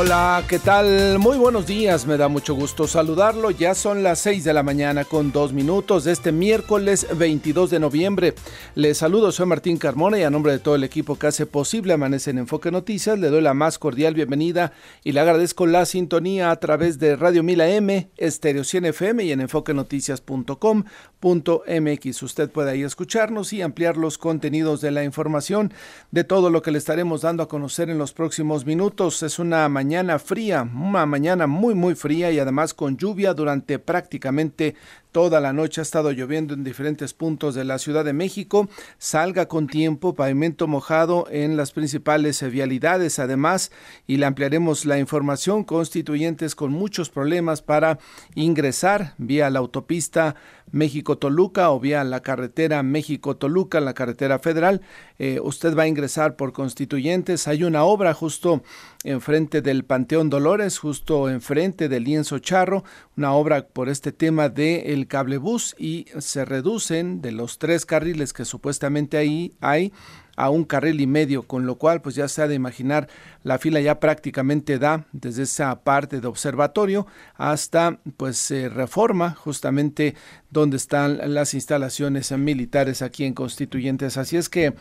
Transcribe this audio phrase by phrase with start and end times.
[0.00, 1.18] Hola, ¿qué tal?
[1.18, 3.50] Muy buenos días, me da mucho gusto saludarlo.
[3.50, 7.80] Ya son las 6 de la mañana con dos minutos de este miércoles 22 de
[7.80, 8.34] noviembre.
[8.76, 11.94] Les saludo, soy Martín Carmona y a nombre de todo el equipo que hace posible
[11.94, 14.72] Amanece en Enfoque Noticias, le doy la más cordial bienvenida
[15.02, 19.32] y le agradezco la sintonía a través de Radio Mila M, Estéreo 100 FM y
[19.32, 22.22] en enfoquenoticias.com.mx.
[22.22, 25.74] Usted puede ahí escucharnos y ampliar los contenidos de la información
[26.12, 29.24] de todo lo que le estaremos dando a conocer en los próximos minutos.
[29.24, 29.87] Es una mañana
[30.18, 34.74] fría, una mañana muy muy fría y además con lluvia durante prácticamente
[35.12, 38.68] toda la noche ha estado lloviendo en diferentes puntos de la Ciudad de México.
[38.98, 43.72] Salga con tiempo, pavimento mojado en las principales vialidades además
[44.06, 47.98] y le ampliaremos la información constituyentes con muchos problemas para
[48.34, 50.36] ingresar vía la autopista
[50.72, 54.80] México-Toluca o vía la carretera México-Toluca, la carretera federal.
[55.18, 57.48] Eh, usted va a ingresar por constituyentes.
[57.48, 58.62] Hay una obra justo
[59.04, 62.84] enfrente del Panteón Dolores, justo enfrente del lienzo charro,
[63.16, 68.32] una obra por este tema del el cablebús y se reducen de los tres carriles
[68.32, 69.92] que supuestamente ahí hay
[70.38, 73.08] a un carril y medio, con lo cual pues ya se ha de imaginar
[73.42, 80.14] la fila ya prácticamente da desde esa parte de observatorio hasta pues reforma justamente
[80.50, 84.16] donde están las instalaciones militares aquí en Constituyentes.
[84.16, 84.74] Así es que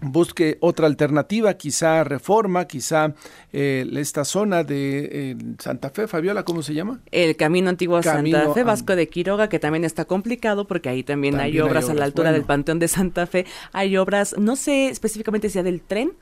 [0.00, 3.14] busque otra alternativa, quizá reforma, quizá
[3.52, 7.00] eh, esta zona de eh, Santa Fe, Fabiola, ¿cómo se llama?
[7.10, 11.02] El camino antiguo a Santa Fe, Vasco de Quiroga, que también está complicado porque ahí
[11.02, 14.88] también, hay, obras a la altura del Panteón de Santa Fe, hay obras, no sé
[14.88, 16.12] específicamente si sea del tren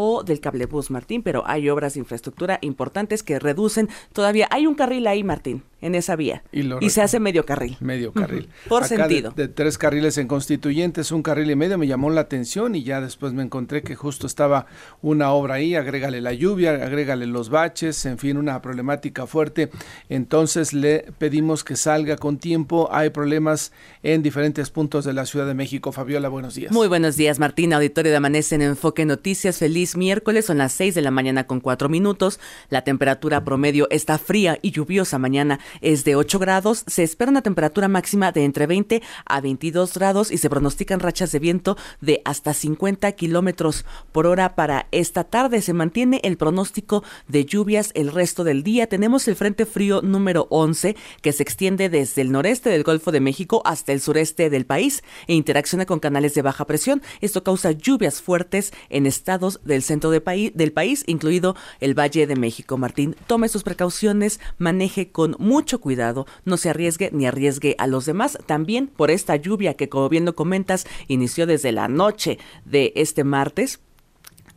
[0.00, 4.46] o del cablebús, Martín, pero hay obras de infraestructura importantes que reducen todavía.
[4.52, 6.42] Hay un carril ahí, Martín, en esa vía.
[6.52, 7.76] Y, se hace medio carril.
[7.80, 8.48] Medio carril.
[8.68, 9.30] Por sentido.
[9.30, 13.00] De, tres carriles en Constituyentes, un carril y medio me llamó la atención y ya
[13.00, 14.66] después me encontré que justo estaba
[15.02, 19.70] una obra ahí, agrégale la lluvia, agrégale los baches, en fin, una problemática fuerte.
[20.08, 22.88] Entonces le pedimos que salga con tiempo.
[22.90, 23.72] Hay problemas
[24.02, 25.92] en diferentes puntos de la Ciudad de México.
[25.92, 26.72] Fabiola, buenos días.
[26.72, 27.72] Muy buenos días, Martín.
[27.72, 29.58] Auditorio de Amanece en Enfoque Noticias.
[29.58, 32.40] Feliz miércoles, son las 6 de la mañana con 4 minutos.
[32.68, 36.84] La temperatura promedio está fría y lluviosa mañana es de 8 grados.
[36.86, 41.32] Se espera una temperatura máxima de entre 20 a 22 grados y se pronostican rachas
[41.32, 45.62] de viento de hasta 50 kilómetros por hora para esta tarde.
[45.62, 48.88] Se mantiene el pronóstico de lluvias el resto del día.
[48.88, 53.20] Tenemos el Frente Frío número 11 que se extiende desde el noreste del Golfo de
[53.20, 57.02] México hasta el sureste del país e interacciona con canales de baja presión.
[57.20, 62.78] Esto causa lluvias fuertes en estados del centro del país, incluido el Valle de México.
[62.78, 68.06] Martín, tome sus precauciones, maneje con mucho cuidado, no se arriesgue ni arriesgue a los
[68.06, 68.38] demás.
[68.46, 73.24] También por esta lluvia que, como bien lo comentas, inició desde la noche de este
[73.24, 73.80] martes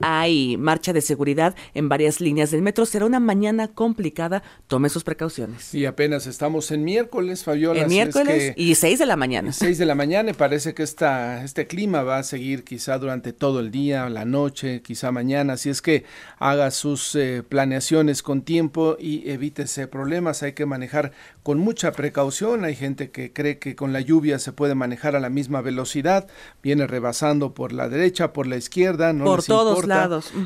[0.02, 2.86] hay marcha de seguridad en varias líneas del metro.
[2.86, 4.44] Será una mañana complicada.
[4.68, 5.74] Tome sus precauciones.
[5.74, 7.82] Y apenas estamos en miércoles, Fabiola.
[7.82, 9.52] En miércoles y seis de la mañana.
[9.54, 13.34] Seis de la mañana y parece que esta, este clima va a seguir quizá durante
[13.34, 15.54] todo el día, la noche, quizá mañana.
[15.54, 16.06] Así es que
[16.40, 20.44] haga sus eh, planeaciones con tiempo y evítese problemas.
[20.44, 21.12] Hay que manejar
[21.44, 22.66] con mucha precaución.
[22.66, 26.28] Hay gente que cree que con la lluvia se puede manejar a la misma velocidad.
[26.62, 29.14] Viene rebasando por la derecha, por la izquierda.
[29.14, 29.88] No por todos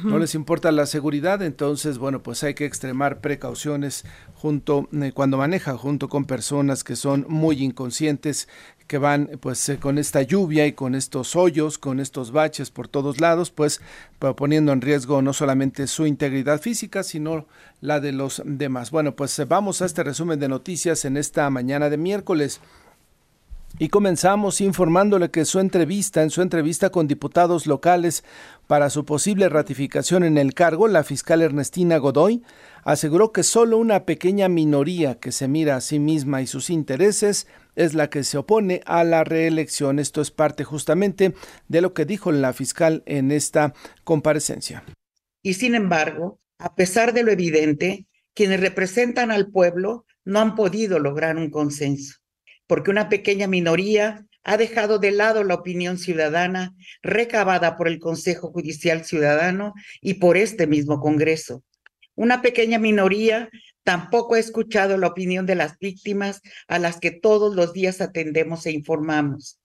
[0.04, 5.38] no les importa la seguridad, entonces, bueno, pues hay que extremar precauciones junto, eh, cuando
[5.38, 8.48] maneja, junto con personas que son muy inconscientes,
[8.88, 12.88] que van pues eh, con esta lluvia y con estos hoyos, con estos baches por
[12.88, 13.82] todos lados, pues
[14.38, 17.46] poniendo en riesgo no solamente su integridad física, sino
[17.82, 18.92] la de los demás.
[18.92, 22.60] Bueno, pues eh, vamos a este resumen de noticias en esta mañana de miércoles.
[23.78, 28.24] Y comenzamos informándole que su entrevista, en su entrevista con diputados locales
[28.68, 32.42] para su posible ratificación en el cargo, la fiscal Ernestina Godoy
[32.86, 37.48] aseguró que solo una pequeña minoría que se mira a sí misma y sus intereses
[37.76, 40.00] es la que se opone a la reelección.
[40.00, 41.34] Esto es parte justamente
[41.68, 43.74] de lo que dijo la fiscal en esta
[44.06, 44.86] comparecencia.
[45.44, 50.98] Y sin embargo, a pesar de lo evidente, quienes representan al pueblo no han podido
[50.98, 52.25] lograr un consenso
[52.68, 58.52] porque una pequeña minoría ha dejado de lado la opinión ciudadana recabada por el Consejo
[58.52, 61.64] Judicial Ciudadano y por este mismo Congreso.
[62.14, 63.50] Una pequeña minoría
[63.84, 68.66] tampoco ha escuchado la opinión de las víctimas a las que todos los días atendemos
[68.66, 69.60] e informamos.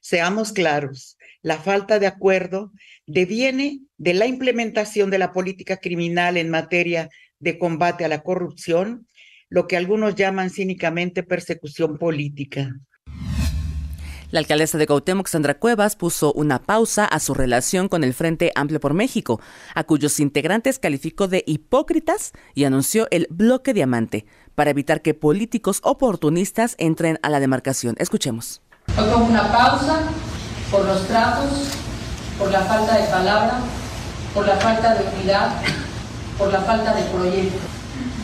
[0.00, 2.72] Seamos claros, la falta de acuerdo
[3.06, 7.08] deviene de la implementación de la política criminal en materia
[7.38, 9.06] de combate a la corrupción
[9.54, 12.74] lo que algunos llaman cínicamente persecución política.
[14.32, 18.50] La alcaldesa de Cuauhtémoc, Sandra Cuevas, puso una pausa a su relación con el Frente
[18.56, 19.40] Amplio por México,
[19.76, 25.78] a cuyos integrantes calificó de hipócritas y anunció el bloque diamante para evitar que políticos
[25.84, 27.94] oportunistas entren a la demarcación.
[28.00, 28.60] Escuchemos.
[28.98, 30.02] Hoy pongo una pausa
[30.68, 31.70] por los tratos,
[32.40, 33.60] por la falta de palabra,
[34.34, 35.62] por la falta de unidad,
[36.36, 37.60] por la falta de proyecto.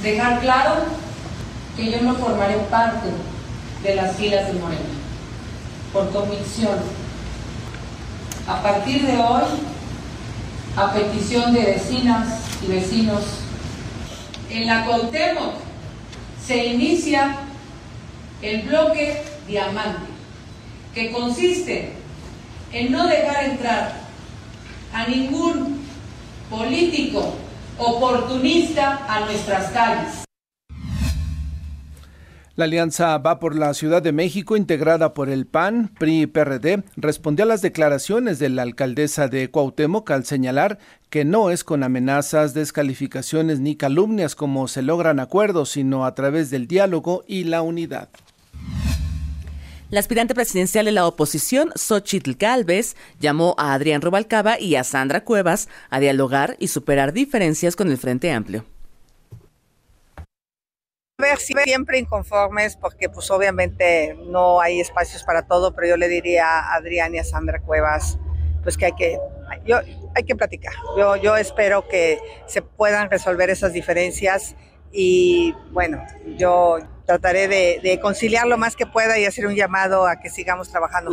[0.03, 1.10] Dejar claro
[1.77, 3.09] que yo no formaré parte
[3.83, 4.81] de las filas de Morena
[5.93, 6.79] por convicción.
[8.47, 9.45] A partir de hoy,
[10.77, 13.23] a petición de vecinas y vecinos,
[14.51, 15.55] en la Cuauhtémoc
[16.45, 17.37] se inicia
[18.43, 20.11] el bloque diamante,
[20.95, 21.93] que consiste
[22.73, 24.01] en no dejar entrar
[24.93, 25.81] a ningún
[26.49, 27.35] político
[27.79, 30.30] oportunista a nuestras calles.
[32.61, 36.83] La alianza Va por la Ciudad de México, integrada por el PAN, PRI y PRD,
[36.95, 40.79] respondió a las declaraciones de la alcaldesa de Cuauhtémoc al señalar
[41.09, 46.51] que no es con amenazas, descalificaciones ni calumnias como se logran acuerdos, sino a través
[46.51, 48.11] del diálogo y la unidad.
[49.89, 55.25] La aspirante presidencial de la oposición, Xochitl Galvez, llamó a Adrián Rubalcaba y a Sandra
[55.25, 58.67] Cuevas a dialogar y superar diferencias con el Frente Amplio
[61.21, 66.59] ver siempre inconformes porque pues obviamente no hay espacios para todo, pero yo le diría
[66.59, 68.19] a Adrián y a Sandra Cuevas
[68.63, 69.19] pues que hay que
[69.65, 69.79] yo
[70.15, 70.73] hay que platicar.
[70.97, 74.57] Yo yo espero que se puedan resolver esas diferencias
[74.93, 76.05] y bueno,
[76.37, 80.31] yo trataré de, de conciliar lo más que pueda y hacer un llamado a que
[80.31, 81.13] sigamos trabajando.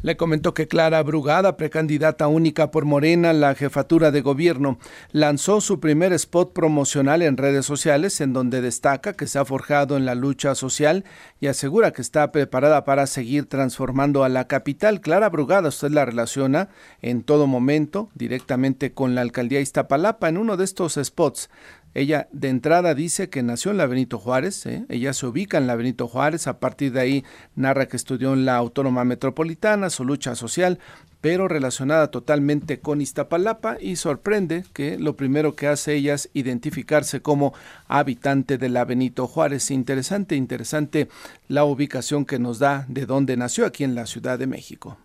[0.00, 4.78] Le comentó que Clara Brugada, precandidata única por Morena la jefatura de gobierno,
[5.10, 9.96] lanzó su primer spot promocional en redes sociales en donde destaca que se ha forjado
[9.96, 11.04] en la lucha social
[11.40, 15.00] y asegura que está preparada para seguir transformando a la capital.
[15.00, 16.68] Clara Brugada, usted la relaciona
[17.02, 21.50] en todo momento directamente con la alcaldía Iztapalapa en uno de estos spots
[21.98, 24.84] ella de entrada dice que nació en la Benito Juárez, ¿eh?
[24.88, 27.24] ella se ubica en la Benito Juárez, a partir de ahí
[27.56, 30.78] narra que estudió en la Autónoma Metropolitana, su lucha social,
[31.20, 37.20] pero relacionada totalmente con Iztapalapa y sorprende que lo primero que hace ella es identificarse
[37.20, 37.52] como
[37.88, 39.70] habitante de la Benito Juárez.
[39.70, 41.08] Interesante, interesante
[41.48, 44.96] la ubicación que nos da de dónde nació aquí en la Ciudad de México.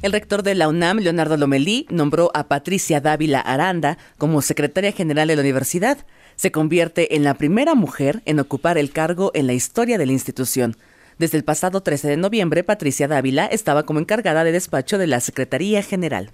[0.00, 5.26] El rector de la UNAM, Leonardo Lomelí, nombró a Patricia Dávila Aranda como secretaria general
[5.26, 5.98] de la universidad.
[6.36, 10.12] Se convierte en la primera mujer en ocupar el cargo en la historia de la
[10.12, 10.76] institución.
[11.18, 15.18] Desde el pasado 13 de noviembre, Patricia Dávila estaba como encargada de despacho de la
[15.18, 16.30] Secretaría General.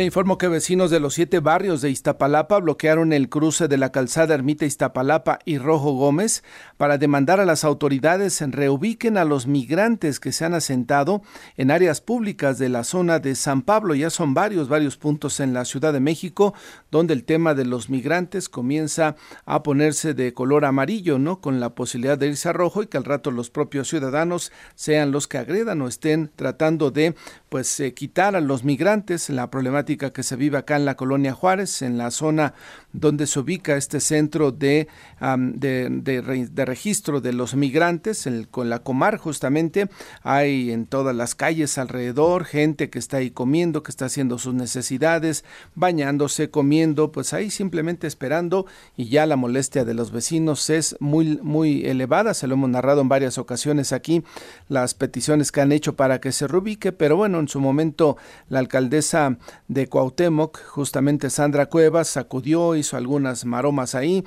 [0.00, 3.92] Le informo que vecinos de los siete barrios de Iztapalapa bloquearon el cruce de la
[3.92, 6.42] calzada Ermita Iztapalapa y Rojo Gómez
[6.78, 11.20] para demandar a las autoridades en reubiquen a los migrantes que se han asentado
[11.58, 13.94] en áreas públicas de la zona de San Pablo.
[13.94, 16.54] Ya son varios, varios puntos en la Ciudad de México
[16.90, 21.42] donde el tema de los migrantes comienza a ponerse de color amarillo, ¿no?
[21.42, 25.12] Con la posibilidad de irse a rojo y que al rato los propios ciudadanos sean
[25.12, 27.14] los que agredan o estén tratando de
[27.50, 31.34] pues eh, quitar a los migrantes la problemática que se vive acá en la colonia
[31.34, 32.54] Juárez, en la zona
[32.92, 34.88] donde se ubica este centro de,
[35.20, 39.88] de, registro de los migrantes, con la Comar justamente,
[40.22, 44.54] hay en todas las calles alrededor gente que está ahí comiendo, que está haciendo sus
[44.54, 48.66] necesidades, bañándose, comiendo, pues ahí simplemente esperando.
[48.96, 53.00] Y ya la molestia de los vecinos es muy, muy elevada, se lo hemos narrado
[53.00, 54.22] en varias ocasiones aquí,
[54.68, 58.16] las peticiones que han hecho para que se reubique, pero bueno, en su momento
[58.48, 59.38] la alcaldesa
[59.68, 64.24] de Cuauhtémoc, justamente Sandra Cuevas, sacudió hizo algunas maromas ahí.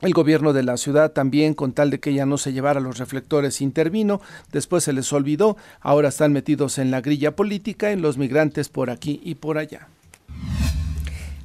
[0.00, 2.98] El gobierno de la ciudad también, con tal de que ella no se llevara los
[2.98, 4.20] reflectores, intervino.
[4.52, 5.56] Después se les olvidó.
[5.80, 9.88] Ahora están metidos en la grilla política, en los migrantes por aquí y por allá.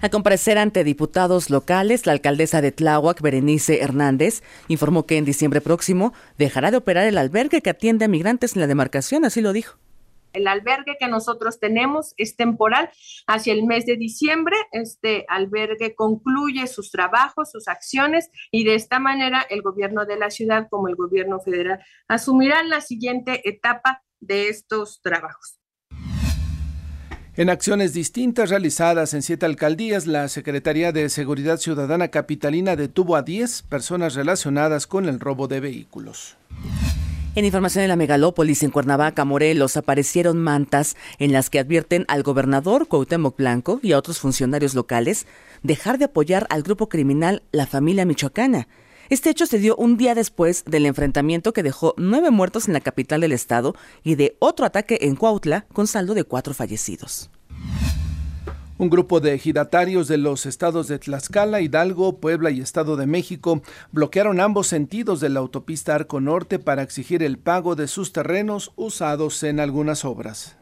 [0.01, 5.59] A comparecer ante diputados locales, la alcaldesa de Tláhuac, Berenice Hernández, informó que en diciembre
[5.59, 9.51] próximo dejará de operar el albergue que atiende a migrantes en la demarcación, así lo
[9.51, 9.77] dijo.
[10.33, 12.89] El albergue que nosotros tenemos es temporal
[13.27, 14.55] hacia el mes de diciembre.
[14.71, 20.29] Este albergue concluye sus trabajos, sus acciones y de esta manera el gobierno de la
[20.29, 25.59] ciudad como el gobierno federal asumirán la siguiente etapa de estos trabajos.
[27.35, 33.21] En acciones distintas realizadas en siete alcaldías, la Secretaría de Seguridad Ciudadana Capitalina detuvo a
[33.21, 36.35] 10 personas relacionadas con el robo de vehículos.
[37.35, 42.23] En información de la megalópolis en Cuernavaca, Morelos, aparecieron mantas en las que advierten al
[42.23, 45.27] gobernador Cuauhtémoc Blanco y a otros funcionarios locales
[45.61, 48.67] dejar de apoyar al grupo criminal La Familia Michoacana.
[49.09, 52.81] Este hecho se dio un día después del enfrentamiento que dejó nueve muertos en la
[52.81, 57.29] capital del estado y de otro ataque en Cuautla con saldo de cuatro fallecidos.
[58.79, 63.61] Un grupo de ejidatarios de los estados de Tlaxcala, Hidalgo, Puebla y Estado de México
[63.91, 68.71] bloquearon ambos sentidos de la autopista Arco Norte para exigir el pago de sus terrenos
[68.77, 70.55] usados en algunas obras.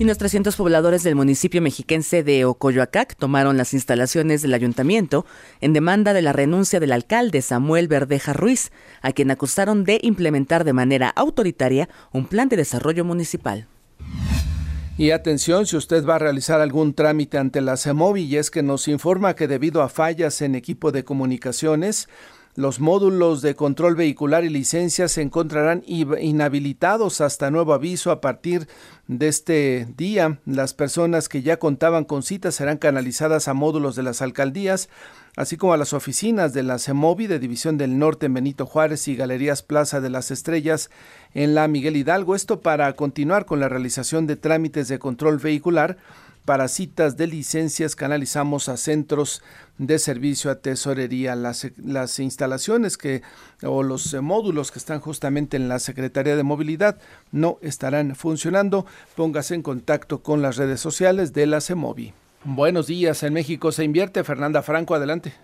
[0.00, 5.24] Y los 300 pobladores del municipio mexiquense de Ocoyoacac tomaron las instalaciones del ayuntamiento
[5.60, 8.72] en demanda de la renuncia del alcalde Samuel Verdeja Ruiz,
[9.02, 13.68] a quien acusaron de implementar de manera autoritaria un plan de desarrollo municipal.
[15.00, 18.62] Y atención, si usted va a realizar algún trámite ante la CEMOVI, y es que
[18.62, 22.06] nos informa que debido a fallas en equipo de comunicaciones,
[22.54, 28.68] los módulos de control vehicular y licencia se encontrarán inhabilitados hasta nuevo aviso a partir
[29.06, 30.38] de este día.
[30.44, 34.90] Las personas que ya contaban con citas serán canalizadas a módulos de las alcaldías
[35.40, 39.08] así como a las oficinas de la CEMOVI de División del Norte en Benito Juárez
[39.08, 40.90] y Galerías Plaza de las Estrellas
[41.32, 42.34] en la Miguel Hidalgo.
[42.34, 45.96] Esto para continuar con la realización de trámites de control vehicular.
[46.44, 49.42] Para citas de licencias canalizamos a centros
[49.78, 51.34] de servicio a tesorería.
[51.36, 53.22] Las, las instalaciones que
[53.62, 56.98] o los módulos que están justamente en la Secretaría de Movilidad
[57.32, 58.84] no estarán funcionando.
[59.16, 62.12] Póngase en contacto con las redes sociales de la CEMOVI.
[62.42, 64.24] Buenos días, en México se invierte.
[64.24, 65.34] Fernanda Franco, adelante.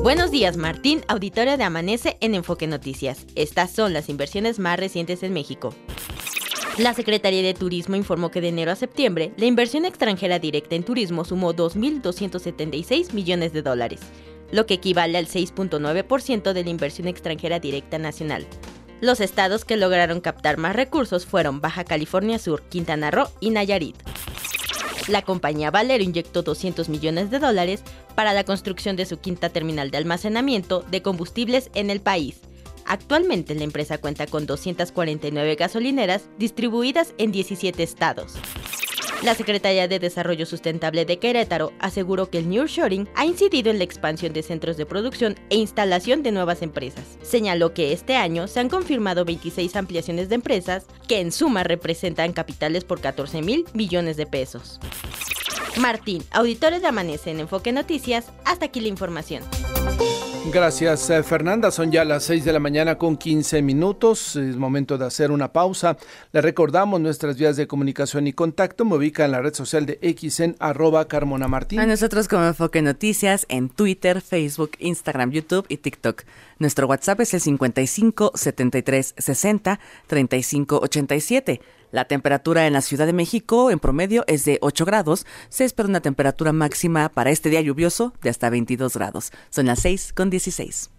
[0.00, 3.26] Buenos días, Martín, auditorio de Amanece en Enfoque Noticias.
[3.34, 5.74] Estas son las inversiones más recientes en México.
[6.78, 10.84] La Secretaría de Turismo informó que de enero a septiembre, la inversión extranjera directa en
[10.84, 14.00] turismo sumó 2.276 millones de dólares,
[14.52, 18.46] lo que equivale al 6.9% de la inversión extranjera directa nacional.
[19.00, 23.96] Los estados que lograron captar más recursos fueron Baja California Sur, Quintana Roo y Nayarit.
[25.08, 27.82] La compañía Valero inyectó 200 millones de dólares
[28.14, 32.40] para la construcción de su quinta terminal de almacenamiento de combustibles en el país.
[32.84, 38.34] Actualmente la empresa cuenta con 249 gasolineras distribuidas en 17 estados.
[39.22, 43.84] La Secretaría de Desarrollo Sustentable de Querétaro aseguró que el nearshoring ha incidido en la
[43.84, 47.04] expansión de centros de producción e instalación de nuevas empresas.
[47.22, 52.32] Señaló que este año se han confirmado 26 ampliaciones de empresas que en suma representan
[52.32, 54.80] capitales por 14 mil millones de pesos.
[55.76, 59.44] Martín, auditores de Amanece en Enfoque Noticias, hasta aquí la información.
[60.50, 61.70] Gracias, eh, Fernanda.
[61.70, 64.34] Son ya las 6 de la mañana con 15 minutos.
[64.34, 65.96] Es momento de hacer una pausa.
[66.32, 68.84] Le recordamos nuestras vías de comunicación y contacto.
[68.84, 71.78] Me ubica en la red social de X en arroba Carmona Martín.
[71.78, 76.24] A nosotros como Enfoque Noticias en Twitter, Facebook, Instagram, YouTube y TikTok.
[76.58, 81.60] Nuestro WhatsApp es el 55 73 60 35 87.
[81.92, 85.26] La temperatura en la Ciudad de México en promedio es de 8 grados.
[85.50, 89.30] Se espera una temperatura máxima para este día lluvioso de hasta 22 grados.
[89.50, 90.90] Son las 6 con 16.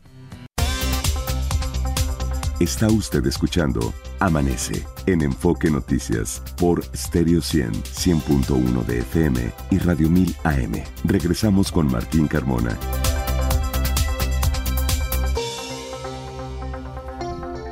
[2.60, 10.10] Está usted escuchando Amanece en Enfoque Noticias por Stereo 100, 100.1 de FM y Radio
[10.10, 10.74] 1000 AM.
[11.04, 12.78] Regresamos con Martín Carmona.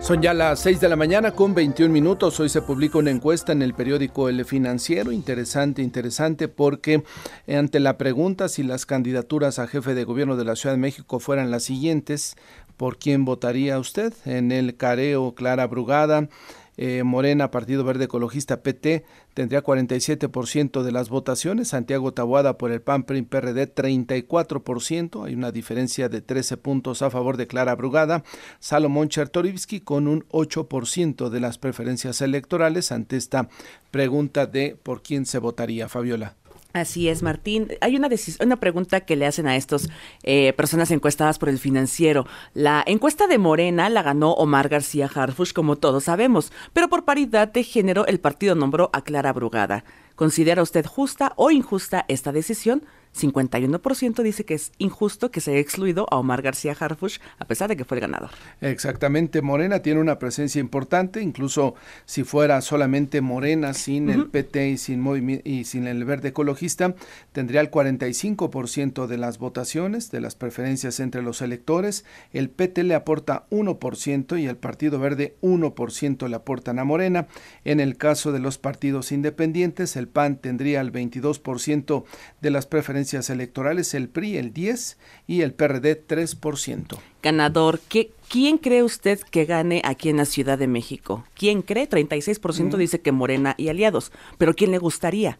[0.02, 2.40] Son ya las 6 de la mañana con 21 minutos.
[2.40, 5.12] Hoy se publica una encuesta en el periódico El Financiero.
[5.12, 7.04] Interesante, interesante, porque
[7.48, 11.20] ante la pregunta si las candidaturas a jefe de gobierno de la Ciudad de México
[11.20, 12.36] fueran las siguientes,
[12.78, 14.12] ¿por quién votaría usted?
[14.26, 16.30] En el careo Clara Brugada,
[16.78, 21.70] eh, Morena, Partido Verde Ecologista, PT, tendría 47% de las votaciones.
[21.70, 25.26] Santiago Tabuada por el PAN, PRI, PRD, 34%.
[25.26, 28.24] Hay una diferencia de 13 puntos a favor de Clara Brugada.
[28.60, 33.50] Salomón Chertorivsky con un 8% de las preferencias electorales ante esta
[33.92, 36.41] pregunta de por quién se votaría, Fabiola.
[36.74, 37.68] Así es, Martín.
[37.82, 38.10] Hay una,
[38.40, 39.90] una pregunta que le hacen a estas
[40.24, 42.26] eh, personas encuestadas por el financiero.
[42.54, 47.50] La encuesta de Morena la ganó Omar García Harfush, como todos sabemos, pero por paridad
[47.50, 49.84] de género el partido nombró a Clara Brugada.
[50.16, 52.84] ¿Considera usted justa o injusta esta decisión?
[53.16, 57.70] 51% dice que es injusto que se haya excluido a Omar García Harfush a pesar
[57.70, 58.30] de que fue el ganador.
[58.62, 61.76] Exactamente, Morena tiene una presencia importante, incluso
[62.06, 66.96] si fuera solamente Morena sin el PT y sin, y sin el Verde Ecologista,
[67.32, 72.96] tendría el 45% de las votaciones, de las preferencias entre los electores, el PT le
[72.96, 77.28] aporta 1% y el Partido Verde 1% le aportan a Morena.
[77.66, 82.04] En el caso de los partidos independientes, el PAN tendría el 22%
[82.42, 86.98] de las preferencias electorales, el PRI el 10 y el PRD 3%.
[87.22, 91.26] Ganador, ¿qué, ¿quién cree usted que gane aquí en la Ciudad de México?
[91.36, 91.90] ¿Quién cree?
[91.90, 95.38] 36% dice que Morena y aliados, pero ¿quién le gustaría?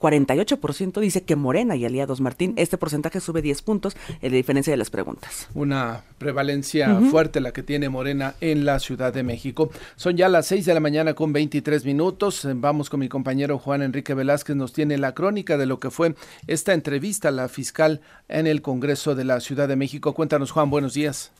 [0.00, 4.70] 48% dice que Morena y aliados Martín, este porcentaje sube 10 puntos en la diferencia
[4.70, 5.48] de las preguntas.
[5.54, 9.70] Una prevalencia fuerte la que tiene Morena en la Ciudad de México.
[9.96, 12.46] Son ya las 6 de la mañana con 23 minutos.
[12.56, 16.14] Vamos con mi compañero Juan Enrique Velázquez, nos tiene la crónica de lo que fue
[16.46, 20.14] esta entrevista a la fiscal en el Congreso de la Ciudad de México.
[20.14, 21.32] Cuéntanos Juan, buenos días.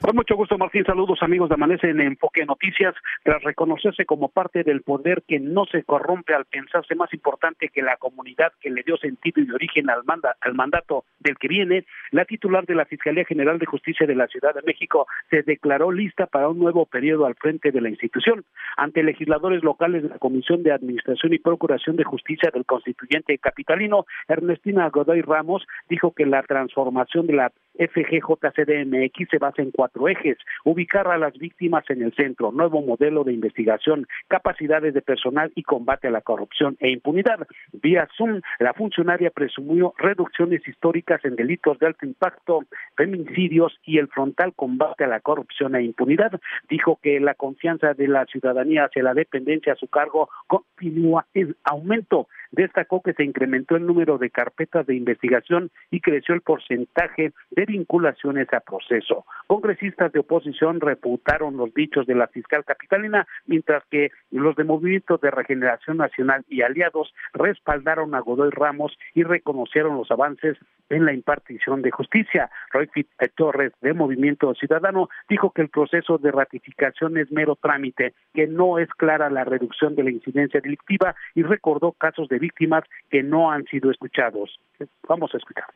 [0.00, 0.84] Con mucho gusto, Martín.
[0.84, 2.94] Saludos, amigos de Amanece en Enfoque Noticias.
[3.22, 7.82] Tras reconocerse como parte del poder que no se corrompe al pensarse más importante que
[7.82, 10.02] la comunidad que le dio sentido y origen al,
[10.40, 14.26] al mandato del que viene, la titular de la Fiscalía General de Justicia de la
[14.26, 18.44] Ciudad de México se declaró lista para un nuevo periodo al frente de la institución.
[18.76, 24.06] Ante legisladores locales de la Comisión de Administración y Procuración de Justicia del Constituyente Capitalino,
[24.28, 30.38] Ernestina Godoy Ramos dijo que la transformación de la FGJCDMX se basa en cuatro ejes,
[30.64, 35.62] ubicar a las víctimas en el centro, nuevo modelo de investigación, capacidades de personal y
[35.62, 37.46] combate a la corrupción e impunidad.
[37.72, 42.64] Vía Zoom, la funcionaria presumió reducciones históricas en delitos de alto impacto,
[42.96, 46.40] feminicidios y el frontal combate a la corrupción e impunidad.
[46.68, 51.56] Dijo que la confianza de la ciudadanía hacia la dependencia a su cargo continúa en
[51.64, 57.32] aumento destacó que se incrementó el número de carpetas de investigación y creció el porcentaje
[57.50, 59.24] de vinculaciones a proceso.
[59.46, 65.18] Congresistas de oposición reputaron los dichos de la fiscal capitalina, mientras que los de Movimiento
[65.18, 70.56] de Regeneración Nacional y aliados respaldaron a Godoy Ramos y reconocieron los avances
[70.88, 72.50] en la impartición de justicia.
[72.72, 72.88] Roy
[73.36, 78.78] Torres de Movimiento Ciudadano dijo que el proceso de ratificación es mero trámite, que no
[78.78, 83.52] es clara la reducción de la incidencia delictiva y recordó casos de víctimas que no
[83.52, 84.58] han sido escuchados.
[85.06, 85.66] Vamos a escuchar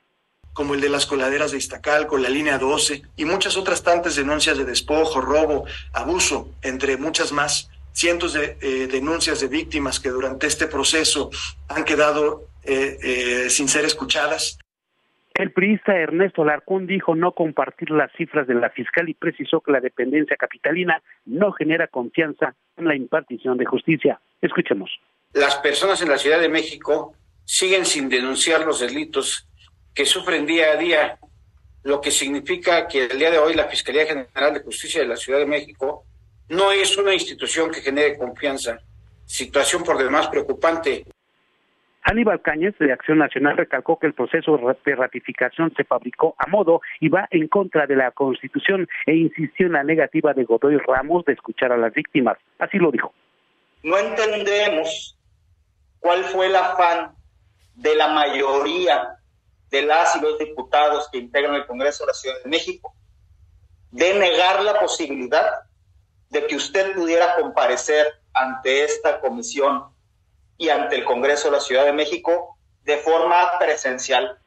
[0.55, 4.57] como el de las coladeras de Iztacalco, la línea 12 y muchas otras tantas denuncias
[4.57, 7.71] de despojo, robo, abuso, entre muchas más.
[7.93, 11.31] Cientos de eh, denuncias de víctimas que durante este proceso
[11.69, 14.59] han quedado eh, eh, sin ser escuchadas.
[15.35, 19.73] El priista Ernesto Larcón dijo no compartir las cifras de la fiscal y precisó que
[19.73, 24.21] la dependencia capitalina no genera confianza en la impartición de justicia.
[24.41, 24.91] Escuchemos
[25.35, 27.15] las personas en la Ciudad de México
[27.45, 29.47] siguen sin denunciar los delitos
[29.93, 31.19] que sufren día a día,
[31.83, 35.17] lo que significa que el día de hoy la Fiscalía General de Justicia de la
[35.17, 36.05] Ciudad de México
[36.49, 38.79] no es una institución que genere confianza,
[39.27, 41.05] situación por demás preocupante.
[42.03, 46.81] Aníbal Cáñez, de Acción Nacional, recalcó que el proceso de ratificación se fabricó a modo
[47.01, 51.25] y va en contra de la Constitución e insistió en la negativa de Godoy Ramos
[51.25, 52.37] de escuchar a las víctimas.
[52.59, 53.13] Así lo dijo.
[53.83, 55.17] No entendemos
[56.05, 57.17] cuál fue el afán
[57.75, 59.19] de la mayoría
[59.71, 62.95] de las y los diputados que integran el Congreso de la Ciudad de México
[63.91, 65.63] de negar la posibilidad
[66.29, 69.95] de que usted pudiera comparecer ante esta comisión
[70.59, 74.39] y ante el Congreso de la Ciudad de México de forma presencial.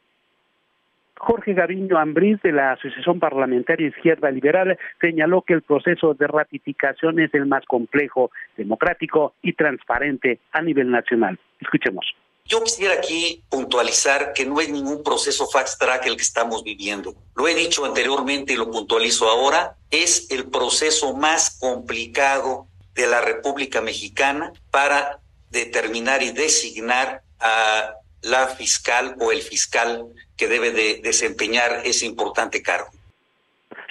[1.20, 7.20] Jorge Gaviño Ambriz de la Asociación Parlamentaria Izquierda Liberal señaló que el proceso de ratificación
[7.20, 11.40] es el más complejo, democrático y transparente a nivel nacional.
[11.60, 12.06] Escuchemos.
[12.46, 17.14] Yo quisiera aquí puntualizar que no es ningún proceso fast track el que estamos viviendo.
[17.36, 19.76] Lo he dicho anteriormente y lo puntualizo ahora.
[19.92, 28.48] Es el proceso más complicado de la República Mexicana para determinar y designar a la
[28.48, 30.06] fiscal o el fiscal
[30.38, 32.90] que debe de desempeñar ese importante cargo.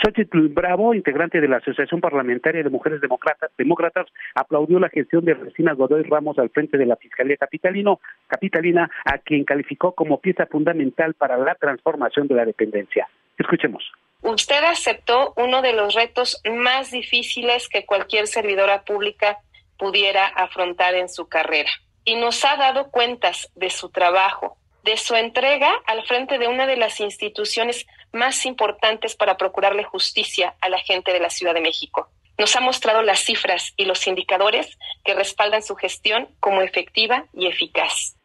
[0.03, 5.35] Xochitl Bravo, integrante de la Asociación Parlamentaria de Mujeres Demócratas, Demócratas, aplaudió la gestión de
[5.35, 10.47] Resina Godoy Ramos al frente de la Fiscalía Capitalino, Capitalina, a quien calificó como pieza
[10.47, 13.09] fundamental para la transformación de la dependencia.
[13.39, 13.91] Escuchemos.
[14.23, 19.39] Usted aceptó uno de los retos más difíciles que cualquier servidora pública
[19.79, 21.71] pudiera afrontar en su carrera
[22.07, 26.67] y nos ha dado cuentas de su trabajo, de su entrega al frente de una
[26.67, 31.61] de las instituciones más importantes para procurarle justicia a la gente de la Ciudad de
[31.61, 32.09] México.
[32.39, 37.49] Nos ha mostrado las cifras y los indicadores que respaldan su gestión como efectiva y
[37.49, 38.17] eficaz.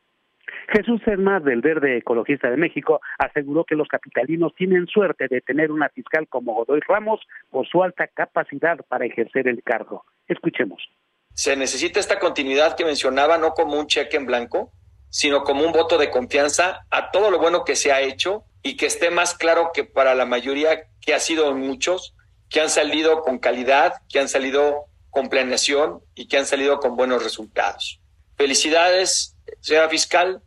[0.68, 5.72] Jesús Hernández del Verde Ecologista de México aseguró que los capitalinos tienen suerte de tener
[5.72, 10.06] una fiscal como Godoy Ramos por su alta capacidad para ejercer el cargo.
[10.28, 10.88] Escuchemos.
[11.34, 14.72] Se necesita esta continuidad que mencionaba no como un cheque en blanco,
[15.10, 18.78] sino como un voto de confianza a todo lo bueno que se ha hecho y
[18.78, 22.16] que esté más claro que para la mayoría, que ha sido muchos,
[22.50, 26.96] que han salido con calidad, que han salido con planeación y que han salido con
[26.96, 28.00] buenos resultados.
[28.38, 30.42] Felicidades, señora fiscal,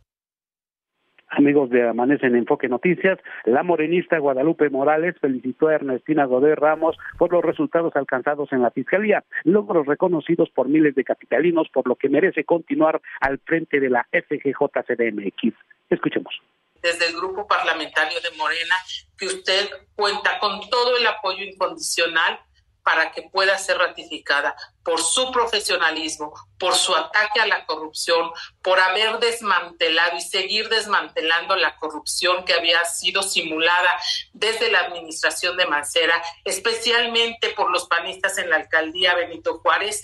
[1.37, 6.95] Amigos de Amanece en Enfoque Noticias, la morenista Guadalupe Morales felicitó a Ernestina Godoy Ramos
[7.17, 11.95] por los resultados alcanzados en la Fiscalía, logros reconocidos por miles de capitalinos, por lo
[11.95, 15.53] que merece continuar al frente de la FGJ-CDMX.
[15.89, 16.41] Escuchemos
[16.81, 18.75] desde el grupo parlamentario de Morena,
[19.17, 22.39] que usted cuenta con todo el apoyo incondicional
[22.85, 28.29] para que pueda ser ratificada por su profesionalismo, por su ataque a la corrupción,
[28.61, 33.89] por haber desmantelado y seguir desmantelando la corrupción que había sido simulada
[34.33, 40.03] desde la administración de Mancera, especialmente por los panistas en la alcaldía Benito Juárez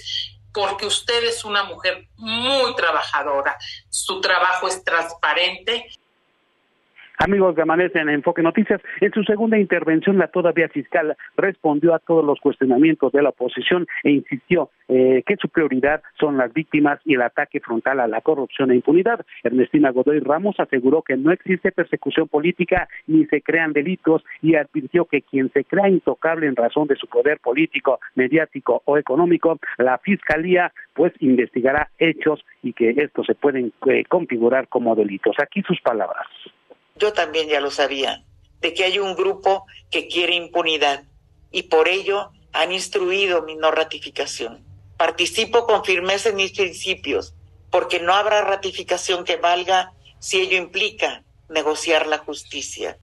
[0.52, 3.58] porque usted es una mujer muy trabajadora,
[3.90, 5.88] su trabajo es transparente
[7.18, 12.00] Amigos de Amanece en Enfoque Noticias, en su segunda intervención la todavía fiscal respondió a
[12.00, 17.00] todos los cuestionamientos de la oposición e insistió eh, que su prioridad son las víctimas
[17.06, 19.26] y el ataque frontal a la corrupción e impunidad.
[19.44, 25.06] Ernestina Godoy Ramos aseguró que no existe persecución política ni se crean delitos y advirtió
[25.06, 29.98] que quien se crea intocable en razón de su poder político, mediático o económico, la
[30.00, 35.36] fiscalía pues investigará hechos y que estos se pueden eh, configurar como delitos.
[35.40, 36.28] Aquí sus palabras
[37.02, 38.24] yo también ya lo sabía,
[38.62, 41.04] de que hay un grupo que quiere impunidad
[41.52, 44.64] y por ello han instruido mi no ratificación.
[44.98, 47.36] Participo con firmeza en mis principios,
[47.72, 52.98] porque no habrá ratificación que valga si ello implica negociar la justicia.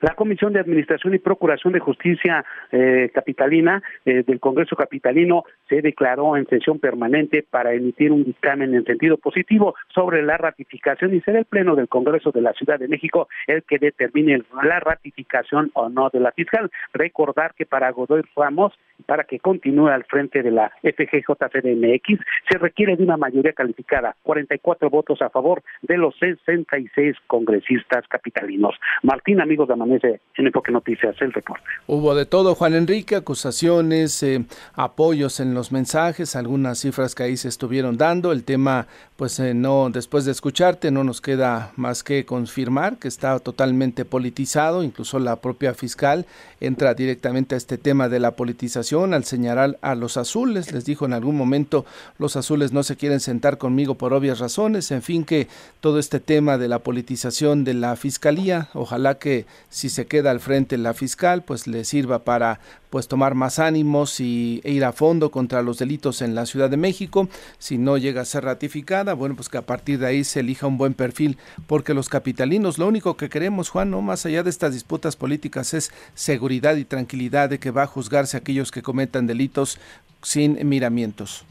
[0.00, 5.80] La Comisión de Administración y Procuración de Justicia eh, Capitalina eh, del Congreso Capitalino se
[5.80, 11.22] declaró en sesión permanente para emitir un dictamen en sentido positivo sobre la ratificación y
[11.22, 15.70] será el Pleno del Congreso de la Ciudad de México el que determine la ratificación
[15.72, 16.70] o no de la fiscal.
[16.92, 18.74] Recordar que para Godoy Ramos,
[19.06, 24.90] para que continúe al frente de la FGJCDMX, se requiere de una mayoría calificada, 44
[24.90, 28.74] votos a favor de los 66 congresistas capitalinos.
[29.02, 29.72] Martín, amigos de
[30.36, 31.64] en Enfoque Noticias, el reporte.
[31.86, 37.36] Hubo de todo, Juan Enrique, acusaciones, eh, apoyos en los mensajes, algunas cifras que ahí
[37.36, 38.32] se estuvieron dando.
[38.32, 38.88] El tema,
[39.22, 44.04] pues eh, no, después de escucharte, no nos queda más que confirmar que está totalmente
[44.04, 46.26] politizado, incluso la propia fiscal
[46.58, 50.72] entra directamente a este tema de la politización al señalar a los azules.
[50.72, 51.86] Les dijo en algún momento,
[52.18, 54.90] los azules no se quieren sentar conmigo por obvias razones.
[54.90, 55.46] En fin, que
[55.80, 60.40] todo este tema de la politización de la fiscalía, ojalá que si se queda al
[60.40, 62.58] frente la fiscal, pues le sirva para
[62.92, 66.68] pues tomar más ánimos y e ir a fondo contra los delitos en la Ciudad
[66.68, 67.26] de México.
[67.58, 70.66] Si no llega a ser ratificada, bueno, pues que a partir de ahí se elija
[70.66, 74.50] un buen perfil, porque los capitalinos lo único que queremos, Juan, no más allá de
[74.50, 78.82] estas disputas políticas es seguridad y tranquilidad de que va a juzgarse a aquellos que
[78.82, 79.80] cometan delitos
[80.22, 81.46] sin miramientos.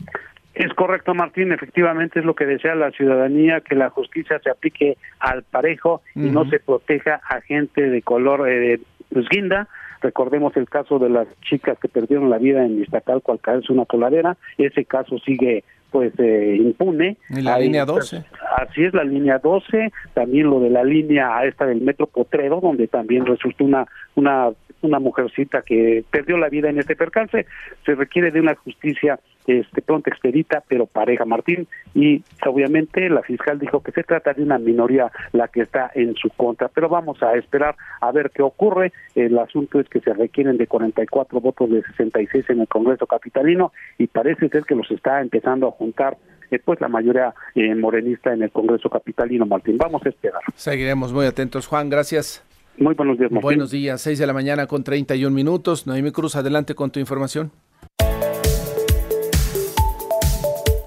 [0.54, 1.52] Es correcto, Martín.
[1.52, 6.30] Efectivamente es lo que desea la ciudadanía, que la justicia se aplique al parejo y
[6.30, 8.80] no se proteja a gente de color eh,
[9.12, 9.70] pues, guinda.
[10.02, 13.86] Recordemos el caso de las chicas que perdieron la vida en Iztacalco al caerse una
[13.86, 14.36] coladera.
[14.58, 17.18] Ese caso sigue pues eh, impune.
[17.30, 18.24] ¿Y la línea 12?
[18.58, 22.88] Así es, la línea 12, también lo de la línea esta del metro Potrero, donde
[22.88, 24.50] también resultó una, una,
[24.82, 27.46] una mujercita que perdió la vida en este percance.
[27.86, 33.60] Se requiere de una justicia este, pronto expedita, pero pareja Martín, y obviamente la fiscal
[33.60, 37.22] dijo que se trata de una minoría la que está en su contra, pero vamos
[37.24, 38.92] a esperar a ver qué ocurre.
[39.16, 43.72] El asunto es que se requieren de 44 votos de 66 en el Congreso Capitalino
[43.98, 46.18] y parece ser que los está empezando a juntar
[46.52, 49.78] eh, pues la mayoría eh, morenista en el Congreso Capitalino, Martín.
[49.78, 50.42] Vamos a esperar.
[50.56, 51.90] Seguiremos muy atentos, Juan.
[51.90, 52.44] Gracias.
[52.78, 53.44] Muy buenos días, Martín.
[53.44, 55.88] Buenos días, 6 de la mañana con 31 minutos.
[55.88, 57.52] Noemi Cruz, adelante con tu información.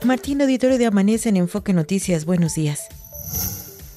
[0.05, 2.27] Martín Auditorio de Amanece en Enfoque Noticias.
[2.27, 2.89] Buenos días.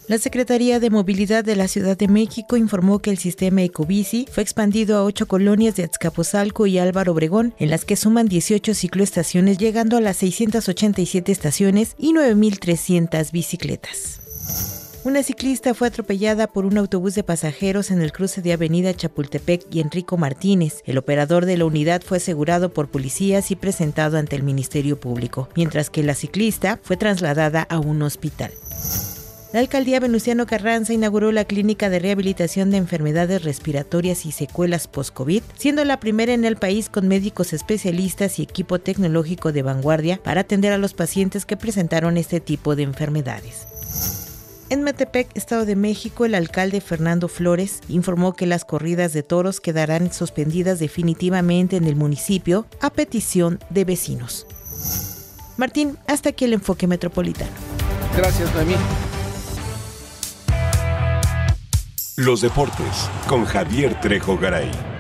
[0.08, 4.42] La Secretaría de Movilidad de la Ciudad de México informó que el sistema Ecobici fue
[4.42, 9.58] expandido a ocho colonias de Azcapotzalco y Álvaro Obregón, en las que suman 18 cicloestaciones,
[9.58, 14.22] llegando a las 687 estaciones y 9.300 bicicletas.
[15.04, 19.66] Una ciclista fue atropellada por un autobús de pasajeros en el cruce de Avenida Chapultepec
[19.72, 20.82] y Enrico Martínez.
[20.86, 25.48] El operador de la unidad fue asegurado por policías y presentado ante el Ministerio Público,
[25.56, 28.52] mientras que la ciclista fue trasladada a un hospital.
[29.54, 35.42] La alcaldía Venustiano Carranza inauguró la clínica de rehabilitación de enfermedades respiratorias y secuelas post-COVID,
[35.58, 40.42] siendo la primera en el país con médicos especialistas y equipo tecnológico de vanguardia para
[40.42, 43.68] atender a los pacientes que presentaron este tipo de enfermedades.
[44.70, 49.62] En Metepec, Estado de México, el alcalde Fernando Flores informó que las corridas de toros
[49.62, 54.46] quedarán suspendidas definitivamente en el municipio a petición de vecinos.
[55.56, 57.52] Martín, hasta aquí el enfoque metropolitano.
[58.18, 58.76] Gracias, Noemí.
[62.18, 64.97] Los deportes con Javier Trejo Garay.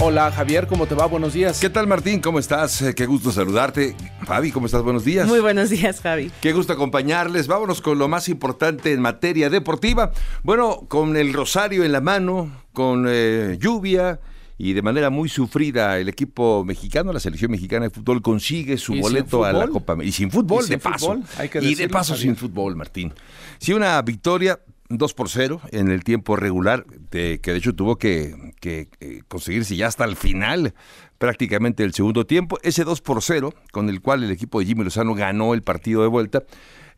[0.00, 1.06] Hola Javier, ¿cómo te va?
[1.06, 1.58] Buenos días.
[1.60, 2.20] ¿Qué tal Martín?
[2.20, 2.80] ¿Cómo estás?
[2.82, 3.96] Eh, Qué gusto saludarte.
[4.24, 4.82] Fabi, ¿cómo estás?
[4.82, 5.26] Buenos días.
[5.26, 6.30] Muy buenos días, Javi.
[6.40, 7.48] Qué gusto acompañarles.
[7.48, 10.12] Vámonos con lo más importante en materia deportiva.
[10.44, 14.20] Bueno, con el rosario en la mano, con eh, lluvia
[14.56, 18.92] y de manera muy sufrida el equipo mexicano, la selección mexicana de fútbol consigue su
[18.92, 19.66] ¿Y sin boleto a la?
[19.66, 20.08] Copa América.
[20.10, 21.06] Y sin fútbol, Y sin de paso.
[21.06, 22.28] fútbol, hay que y de paso Javier.
[22.28, 23.12] sin fútbol, Martín.
[23.58, 27.96] Sí, una victoria 2 por 0 en el tiempo regular, de- que de hecho tuvo
[27.96, 30.74] que, eh, conseguirse ya hasta el final
[31.18, 32.58] prácticamente el segundo tiempo.
[32.62, 36.02] Ese 2 por 0, con el cual el equipo de Jimmy Lozano ganó el partido
[36.02, 36.44] de vuelta,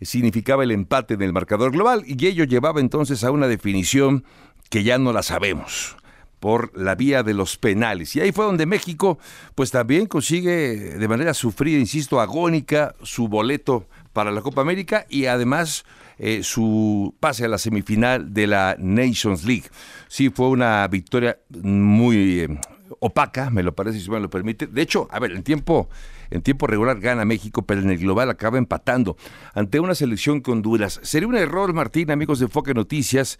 [0.01, 4.25] significaba el empate en el marcador global y ello llevaba entonces a una definición
[4.69, 5.97] que ya no la sabemos
[6.39, 8.17] por la vía de los penales.
[8.17, 9.19] Y ahí fue donde México,
[9.55, 15.27] pues también consigue de manera sufrida, insisto, agónica, su boleto para la Copa América y
[15.27, 15.85] además
[16.21, 19.65] eh, su pase a la semifinal de la Nations League.
[20.07, 22.61] Sí, fue una victoria muy eh,
[22.99, 24.67] opaca, me lo parece, si me lo permite.
[24.67, 25.89] De hecho, a ver, en tiempo,
[26.31, 29.17] en tiempo regular gana México, pero en el global acaba empatando
[29.55, 31.01] ante una selección que Honduras.
[31.03, 33.39] Sería un error, Martín, amigos de Enfoque Noticias,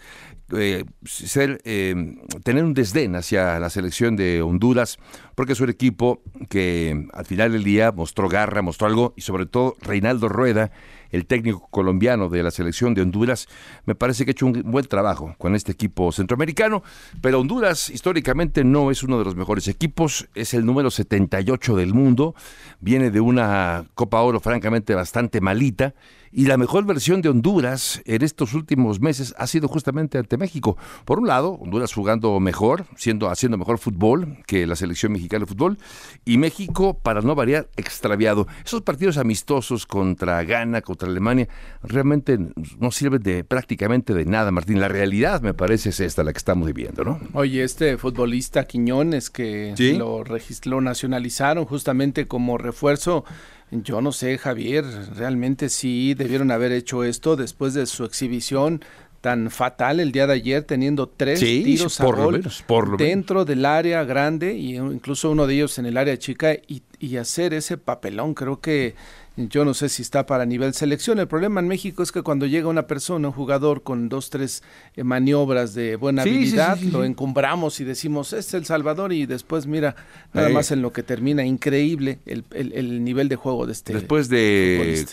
[0.57, 4.99] eh, ser, eh, tener un desdén hacia la selección de Honduras,
[5.35, 9.45] porque es un equipo que al final del día mostró garra, mostró algo, y sobre
[9.45, 10.71] todo Reinaldo Rueda,
[11.11, 13.49] el técnico colombiano de la selección de Honduras,
[13.87, 16.83] me parece que ha hecho un buen trabajo con este equipo centroamericano,
[17.21, 21.95] pero Honduras históricamente no es uno de los mejores equipos, es el número 78 del
[21.95, 22.35] mundo,
[22.81, 25.95] viene de una Copa Oro francamente bastante malita,
[26.33, 30.77] y la mejor versión de Honduras en estos últimos meses ha sido justamente ante México.
[31.05, 35.47] Por un lado, Honduras jugando mejor, siendo, haciendo mejor fútbol que la selección mexicana de
[35.47, 35.79] fútbol,
[36.25, 38.47] y México, para no variar, extraviado.
[38.65, 41.49] Esos partidos amistosos contra Ghana, contra Alemania,
[41.83, 42.39] realmente
[42.79, 44.81] no sirven de prácticamente de nada, Martín.
[44.81, 47.21] La realidad, me parece, es esta la que estamos viviendo, ¿no?
[47.33, 49.95] Oye, este futbolista Quiñones que Sí.
[49.95, 53.25] lo registró, lo nacionalizaron justamente como refuerzo.
[53.71, 54.85] Yo no sé, Javier,
[55.17, 58.83] realmente sí debieron haber hecho esto después de su exhibición
[59.21, 62.65] tan fatal el día de ayer, teniendo tres Sí, tiros por a lo gol menos,
[62.67, 62.99] por lo menos.
[62.99, 67.17] dentro del área grande y incluso uno de ellos en el área chica y, y
[67.19, 68.33] hacer ese papelón.
[68.35, 68.95] Creo que
[69.49, 71.19] yo no sé si está para nivel selección.
[71.19, 74.63] El problema en México es que cuando llega una persona, un jugador con dos, tres
[74.97, 79.13] eh, maniobras de buena Sí, habilidad, sí, sí, lo encumbramos y decimos, es El Salvador
[79.13, 79.97] y después mira,
[80.33, 83.93] nada más en lo que termina, increíble el, el- el nivel de juego de este.
[83.95, 85.07] Después de,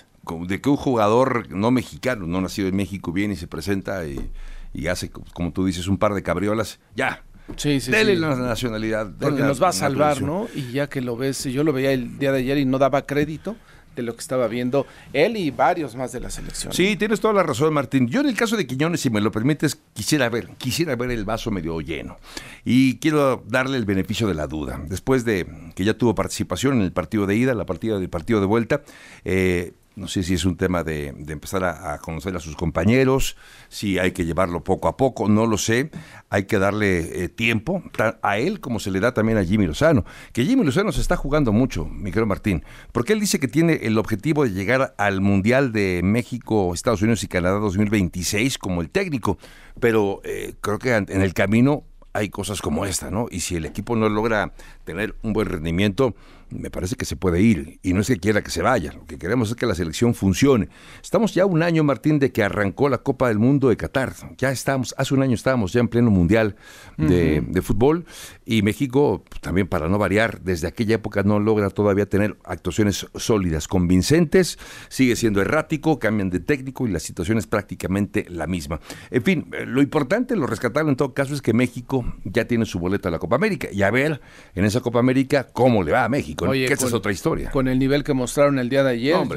[0.47, 4.29] de que un jugador no mexicano, no nacido en México, viene y se presenta y,
[4.73, 7.23] y hace, co- como tú dices, un par de cabriolas, ya.
[7.55, 8.19] Sí, sí, Dele sí.
[8.19, 9.09] la nacionalidad.
[9.17, 10.21] Porque nos va a salvar.
[10.21, 10.47] ¿no?
[10.53, 13.05] Y ya que lo ves, yo lo veía el día de ayer y no daba
[13.05, 13.55] crédito
[13.97, 16.71] de lo que estaba viendo él y varios más de la selección.
[16.71, 18.07] Sí, tienes toda la razón, Martín.
[18.07, 21.25] Yo en el caso de Quiñones, si me lo permites, quisiera ver, quisiera ver el
[21.25, 22.17] vaso medio lleno.
[22.63, 24.81] Y quiero darle el beneficio de la duda.
[24.87, 28.39] Después de que ya tuvo participación en el partido de ida, la partida del partido
[28.39, 28.83] de vuelta,
[29.25, 33.35] eh, no sé si es un tema de, de empezar a, conocer a sus compañeros,
[33.67, 35.89] si hay que llevarlo poco a poco, no lo sé.
[36.29, 37.81] Hay que darle eh, tiempo
[38.21, 40.05] a él como se le da también a Jimmy Lozano.
[40.33, 43.73] Que Jimmy Lozano se está jugando mucho, mi querido Martín, porque él dice que tiene
[43.83, 48.91] el objetivo de llegar al Mundial de México, Estados Unidos y Canadá 2026 como el
[48.91, 49.39] técnico,
[49.79, 51.83] pero eh, creo que en el camino
[52.17, 53.27] hay cosas como esta, ¿no?
[53.29, 54.51] Y si el equipo no logra
[54.85, 56.15] tener un buen rendimiento,
[56.49, 57.79] me parece que se puede ir.
[57.83, 60.13] Y no es que quiera que se vaya, lo que queremos es que la selección
[60.13, 60.69] funcione.
[61.01, 64.13] Estamos ya un año, Martín, de que arrancó la Copa del Mundo de Qatar.
[64.37, 66.55] Ya estamos, hace un año estábamos ya en pleno Mundial
[66.97, 68.05] de, de fútbol
[68.45, 73.67] y México, también para no variar, desde aquella época no logra todavía tener actuaciones sólidas,
[73.67, 74.57] convincentes,
[74.89, 78.79] sigue siendo errático, cambian de técnico y la situación es prácticamente la misma.
[79.11, 82.79] En fin, lo importante, lo rescatable en todo caso es que México ya tiene su
[82.79, 84.21] boleto a la Copa América y a ver
[84.55, 87.11] en esa Copa América cómo le va a México, Oye, que esta es con- otra
[87.11, 87.51] historia.
[87.51, 89.27] Con el nivel que mostraron el día de ayer, No,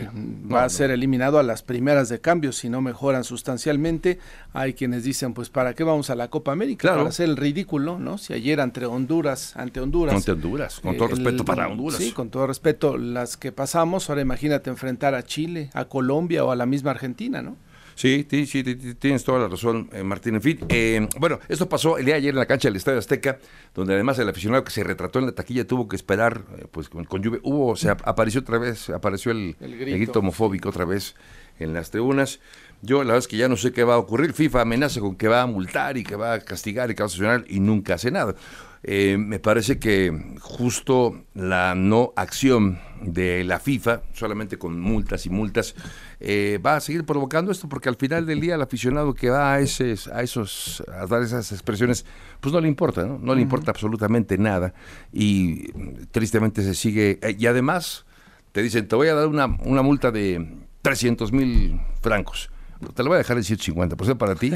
[0.53, 0.69] va a no.
[0.71, 4.19] ser eliminado a las primeras de cambio si no mejoran sustancialmente.
[4.53, 6.83] Hay quienes dicen, pues, ¿para qué vamos a la Copa América?
[6.83, 6.99] Claro.
[6.99, 8.19] Para hacer el ridículo, ¿no?
[8.19, 10.15] Si ayer ante Honduras, ante Honduras.
[10.15, 11.99] Ante Honduras, con todo el- respeto para Honduras.
[11.99, 16.51] Sí, con todo respeto, las que pasamos, ahora imagínate enfrentar a Chile, a Colombia o
[16.51, 17.57] a la misma Argentina, ¿no?
[18.01, 20.37] Sí, sí, sí, ti- ti- tienes toda la razón, eh, Martín.
[20.37, 22.99] En fin, eh, bueno, esto pasó el día de ayer en la cancha del Estadio
[22.99, 23.39] Azteca,
[23.75, 26.89] donde además el aficionado que se retrató en la taquilla tuvo que esperar, eh, pues
[26.89, 27.41] con, con lluvia.
[27.43, 29.97] Hubo, o sea, apareció otra vez, apareció el, El el grito.
[29.99, 30.19] grito.
[30.21, 31.15] homofóbico otra vez
[31.59, 32.41] en las tribunas.
[32.81, 34.33] Yo la verdad es que ya no sé qué va a ocurrir.
[34.33, 37.07] FIFA amenaza con que va a multar y que va a castigar y que va
[37.07, 38.35] a sancionar y nunca hace nada.
[38.83, 45.31] Eh, me parece que justo la no acción de la FIFA, solamente con multas y
[45.31, 45.75] multas,
[46.21, 49.55] eh, va a seguir provocando esto, porque al final del día el aficionado que va
[49.55, 52.05] a, ese, a, esos, a dar esas expresiones,
[52.41, 53.19] pues no le importa, ¿no?
[53.19, 54.75] No le importa absolutamente nada
[55.13, 55.73] y
[56.11, 57.19] tristemente se sigue.
[57.23, 58.05] Eh, y además
[58.53, 60.47] te dicen, te voy a dar una, una multa de
[60.83, 62.51] 300 mil francos
[62.95, 64.53] te lo voy a dejar en 150% pues para ti.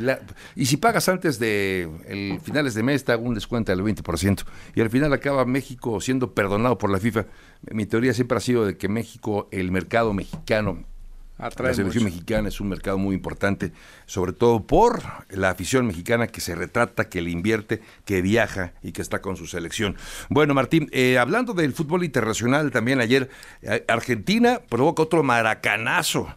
[0.56, 4.44] y si pagas antes de el finales de mes, te hago un descuento del 20%.
[4.74, 7.26] Y al final acaba México siendo perdonado por la FIFA.
[7.70, 10.84] Mi teoría siempre ha sido de que México, el mercado mexicano,
[11.42, 13.72] la selección mexicana es un mercado muy importante,
[14.06, 18.92] sobre todo por la afición mexicana que se retrata, que le invierte, que viaja y
[18.92, 19.96] que está con su selección.
[20.28, 23.28] Bueno, Martín, eh, hablando del fútbol internacional, también ayer
[23.62, 26.28] eh, Argentina provoca otro maracanazo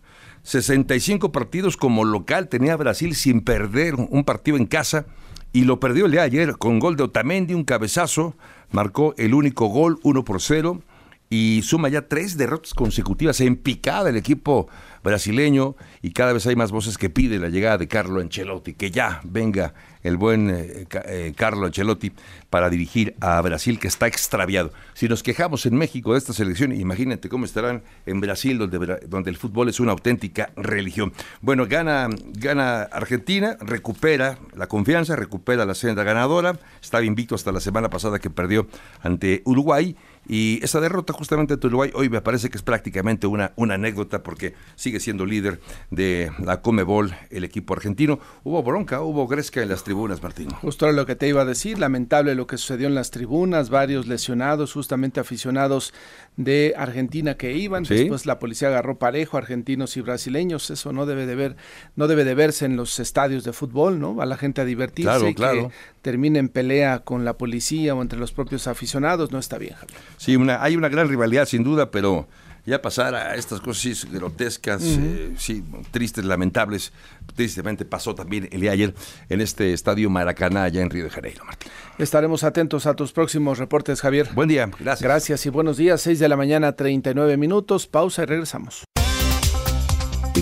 [0.45, 5.07] 65 partidos como local tenía Brasil sin perder un partido en casa
[5.53, 8.35] y lo perdió el día ayer con gol de Otamendi, un cabezazo,
[8.71, 10.83] marcó el único gol 1 por 0
[11.31, 14.69] y suma ya tres derrotas consecutivas en picada el equipo
[15.05, 18.91] brasileño y cada vez hay más voces que piden la llegada de Carlo Ancelotti, que
[18.91, 22.11] ya venga el buen eh, eh, Carlo Ancelotti
[22.49, 24.73] para dirigir a Brasil que está extraviado.
[24.93, 29.29] Si nos quejamos en México de esta selección, imagínate cómo estarán en Brasil donde, donde
[29.29, 31.13] el fútbol es una auténtica religión.
[31.41, 37.59] Bueno, gana, gana Argentina, recupera la confianza, recupera la senda ganadora, estaba invicto hasta la
[37.59, 38.67] semana pasada que perdió
[39.01, 39.95] ante Uruguay
[40.27, 44.23] y esa derrota justamente ante Uruguay hoy me parece que es prácticamente una, una anécdota
[44.23, 45.59] porque sigue siendo líder
[45.91, 48.19] de la Comebol el equipo argentino.
[48.43, 50.49] Hubo bronca, hubo gresca en las tribunas, Martín.
[50.49, 54.07] Justo lo que te iba a decir, lamentable lo que sucedió en las tribunas, varios
[54.07, 55.93] lesionados, justamente aficionados
[56.37, 61.25] de Argentina que iban, después la policía agarró parejo argentinos y brasileños, eso no debe
[61.25, 61.55] de ver,
[61.95, 64.21] no debe de verse en los estadios de fútbol, ¿no?
[64.21, 65.69] A la gente a divertirse y que
[66.01, 69.75] termine en pelea con la policía o entre los propios aficionados, no está bien.
[70.17, 72.27] Sí, una, hay una gran rivalidad sin duda, pero
[72.65, 76.91] ya pasar a estas cosas grotescas, eh, sí, tristes, lamentables.
[77.35, 78.95] Tristemente pasó también el día de ayer
[79.29, 81.71] en este estadio Maracaná, allá en Río de Janeiro, Martín.
[81.99, 84.29] Estaremos atentos a tus próximos reportes, Javier.
[84.33, 85.01] Buen día, gracias.
[85.01, 86.01] Gracias y buenos días.
[86.01, 87.87] 6 de la mañana, 39 minutos.
[87.87, 88.83] Pausa y regresamos.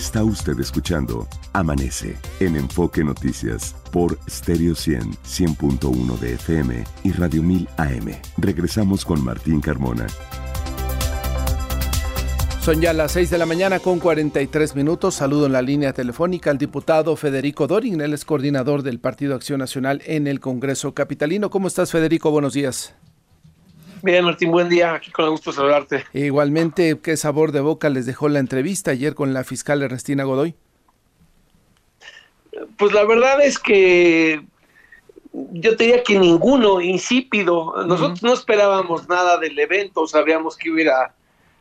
[0.04, 7.42] Está usted escuchando Amanece en Enfoque Noticias por Stereo 100, 100.1 de FM y Radio
[7.42, 8.12] 1000 AM.
[8.38, 10.06] Regresamos con Martín Carmona.
[12.60, 15.16] Son ya las 6 de la mañana con 43 minutos.
[15.16, 19.60] Saludo en la línea telefónica al diputado Federico Dorin, él es coordinador del Partido Acción
[19.60, 21.50] Nacional en el Congreso Capitalino.
[21.50, 22.30] ¿Cómo estás, Federico?
[22.30, 22.94] Buenos días.
[24.04, 24.96] Bien, Martín, buen día.
[24.96, 26.04] Aquí con gusto saludarte.
[26.12, 30.56] Igualmente, ¿qué sabor de boca les dejó la entrevista ayer con la fiscal Ernestina Godoy?
[32.78, 34.46] Pues la verdad es que
[35.32, 37.74] yo te diría que ninguno, insípido.
[37.86, 41.16] Nosotros no esperábamos nada del evento, sabíamos que hubiera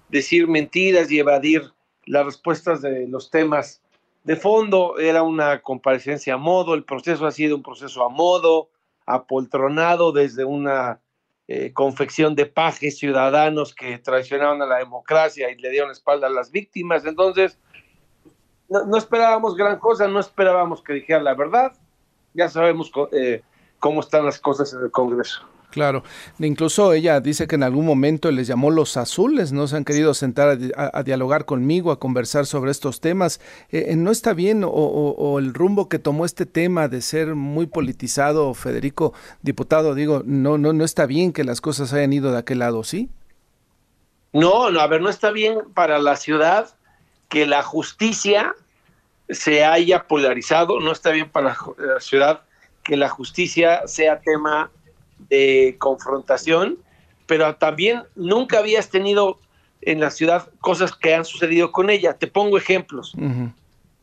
[0.08, 1.62] decir mentiras y evadir
[2.06, 3.80] las respuestas de los temas
[4.24, 4.98] de fondo.
[4.98, 8.68] Era una comparecencia a modo, el proceso ha sido un proceso a modo,
[9.06, 10.98] apoltronado desde una
[11.48, 16.30] eh, confección de pajes ciudadanos que traicionaron a la democracia y le dieron espalda a
[16.30, 17.04] las víctimas.
[17.04, 17.58] Entonces,
[18.68, 21.72] no, esperábamos gran cosa, no esperábamos que dijera la verdad.
[22.32, 23.42] Ya sabemos eh,
[23.78, 25.46] cómo están las cosas en el Congreso.
[25.72, 26.04] Claro,
[26.38, 30.12] incluso ella dice que en algún momento les llamó los azules, no se han querido
[30.12, 33.40] sentar a, dialogar conmigo, a conversar sobre estos temas.
[33.70, 37.64] Eh, eh, ¿No está bien o, el rumbo que tomó este tema de ser muy
[37.64, 42.38] politizado, Federico, diputado, digo, no, no, no está bien que las cosas hayan ido de
[42.38, 43.08] aquel lado, ¿sí?
[44.34, 46.68] No, no, a ver, no está bien para la ciudad
[47.30, 48.54] que la justicia
[49.30, 52.42] se haya polarizado, no está bien para la ciudad
[52.84, 54.70] que la justicia sea tema
[55.28, 56.78] de confrontación,
[57.26, 59.38] pero también nunca habías tenido
[59.80, 62.14] en la ciudad cosas que han sucedido con ella.
[62.14, 63.14] Te pongo ejemplos.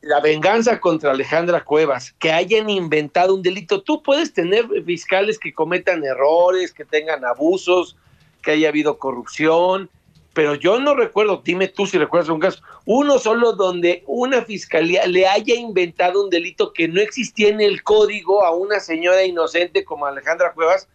[0.02, 3.82] La venganza contra Alejandra Cuevas, que hayan inventado un delito.
[3.82, 7.98] Tú puedes tener fiscales que cometan errores, que tengan abusos,
[8.42, 9.90] que haya habido corrupción,
[10.34, 15.06] pero yo no recuerdo, dime tú si recuerdas un caso, uno solo donde una fiscalía
[15.06, 19.84] le haya inventado un delito que no existía en el código a una señora inocente
[19.84, 20.88] como Alejandra Cuevas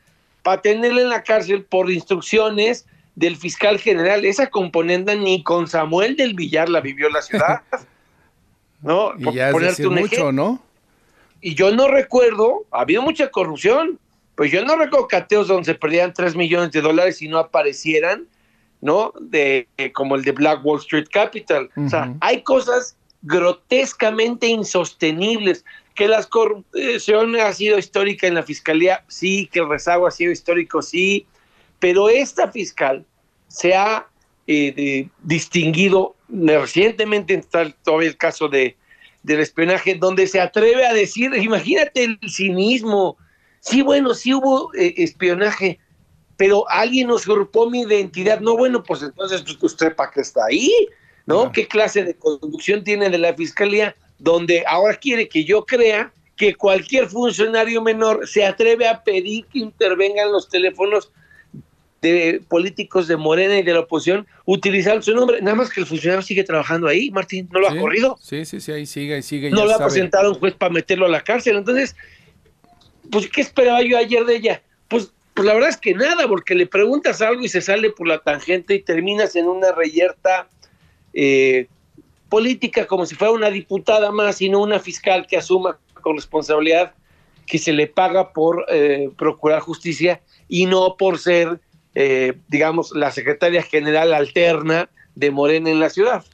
[0.44, 4.24] para tenerla en la cárcel por instrucciones del fiscal general.
[4.24, 7.62] Esa componenda ni con Samuel del Villar la vivió la ciudad.
[8.82, 9.12] ¿No?
[9.18, 10.62] Y ya es mucho, ¿no?
[11.40, 13.98] Y yo no recuerdo, ha habido mucha corrupción,
[14.34, 18.26] pues yo no recuerdo cateos donde se perdían 3 millones de dólares y no aparecieran,
[18.82, 19.14] ¿no?
[19.18, 21.70] De, como el de Black Wall Street Capital.
[21.76, 25.64] O sea, hay cosas grotescamente insostenibles.
[25.94, 30.32] Que la corrupción ha sido histórica en la fiscalía, sí, que el rezago ha sido
[30.32, 31.26] histórico, sí,
[31.78, 33.04] pero esta fiscal
[33.48, 34.08] se ha
[34.46, 38.76] eh, distinguido recientemente, está todavía el caso de,
[39.22, 43.16] del espionaje, donde se atreve a decir, imagínate el cinismo,
[43.60, 45.78] sí, bueno, sí hubo eh, espionaje,
[46.36, 50.70] pero alguien usurpó mi identidad, no, bueno, pues entonces usted para qué está ahí,
[51.26, 51.52] ¿no?
[51.52, 56.54] ¿Qué clase de conducción tiene de la fiscalía donde ahora quiere que yo crea que
[56.54, 61.12] cualquier funcionario menor se atreve a pedir que intervengan los teléfonos
[62.00, 65.86] de políticos de Morena y de la oposición utilizando su nombre, nada más que el
[65.86, 68.18] funcionario sigue trabajando ahí, Martín, no lo ha corrido.
[68.20, 69.50] Sí, sí, sí, ahí sigue, ahí sigue.
[69.50, 71.94] No lo ha presentado un juez para meterlo a la cárcel, entonces,
[73.10, 74.62] pues, ¿qué esperaba yo ayer de ella?
[74.88, 78.06] Pues pues la verdad es que nada, porque le preguntas algo y se sale por
[78.06, 80.48] la tangente y terminas en una reyerta
[81.12, 81.66] eh,
[82.34, 86.92] política como si fuera una diputada más y no una fiscal que asuma con responsabilidad
[87.46, 91.60] que se le paga por eh, procurar justicia y no por ser,
[91.94, 96.24] eh, digamos, la secretaria general alterna de Morena en la ciudad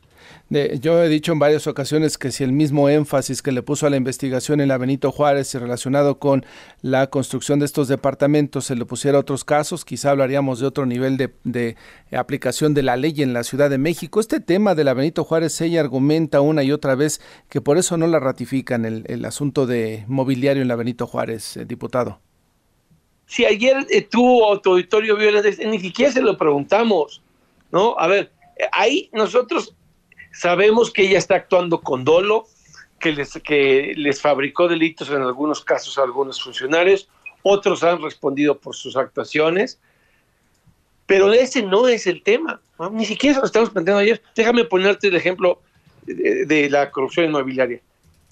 [0.51, 3.91] yo he dicho en varias ocasiones que si el mismo énfasis que le puso a
[3.91, 6.45] la investigación en la Benito Juárez relacionado con
[6.83, 10.87] la construcción de estos departamentos se le pusiera a otros casos, quizá hablaríamos de otro
[10.87, 11.77] nivel de,
[12.11, 14.19] aplicación de la ley en la Ciudad de México.
[14.19, 17.97] Este tema de la Benito Juárez, ella argumenta una y otra vez que por eso
[17.97, 22.19] no la ratifican el, asunto de mobiliario en la Benito Juárez, eh, diputado.
[23.27, 25.17] Si ayer eh, tu auditorio
[25.65, 27.23] ni siquiera se lo preguntamos,
[27.71, 27.95] ¿no?
[27.97, 29.77] A ver, eh, ahí nosotros
[30.33, 32.47] Sabemos que ella está actuando con dolo,
[32.99, 37.09] que les, que les fabricó delitos en algunos casos a algunos funcionarios,
[37.43, 39.81] otros han respondido por sus actuaciones,
[41.07, 42.61] pero ese no es el tema,
[42.93, 44.23] ni siquiera lo estamos planteando ayer.
[44.37, 45.61] Déjame ponerte el ejemplo
[46.03, 47.81] de, de la corrupción inmobiliaria.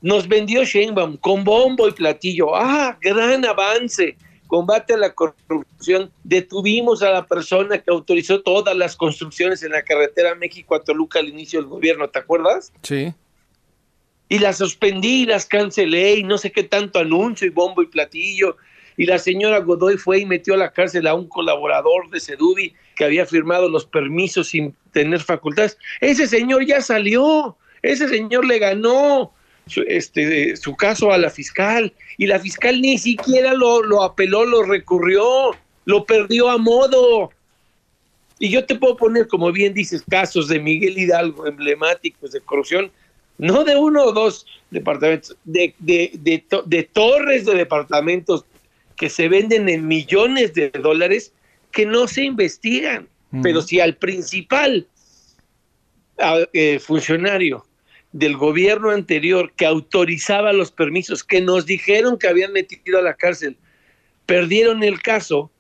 [0.00, 4.16] Nos vendió Sheinbaum con bombo y platillo, ah, gran avance,
[4.48, 9.82] combate a la corrupción, detuvimos a la persona que autorizó todas las construcciones en la
[9.82, 12.72] carretera México a Toluca al inicio del gobierno, ¿te acuerdas?
[12.82, 13.14] Sí.
[14.28, 18.56] Y las suspendí, las cancelé y no sé qué tanto anuncio y bombo y platillo.
[18.96, 22.74] Y la señora Godoy fue y metió a la cárcel a un colaborador de Sedubi
[22.96, 25.78] que había firmado los permisos sin tener facultades.
[26.00, 29.32] Ese señor ya salió, ese señor le ganó,
[29.86, 34.62] este, su caso a la fiscal y la fiscal ni siquiera lo, lo apeló, lo
[34.62, 35.52] recurrió,
[35.84, 37.30] lo perdió a modo.
[38.38, 42.90] Y yo te puedo poner, como bien dices, casos de Miguel Hidalgo emblemáticos de corrupción,
[43.38, 46.10] no de uno o dos departamentos, de, de,
[46.66, 48.44] de, torres de departamentos
[48.96, 51.32] que se venden en millones de dólares
[51.70, 53.08] que no se investigan.
[53.42, 54.86] Pero si al principal
[56.52, 57.67] eh, funcionario
[58.12, 63.14] del gobierno anterior que autorizaba los permisos, que nos dijeron que habían metido a la
[63.14, 63.56] cárcel,
[64.26, 65.50] perdieron el caso,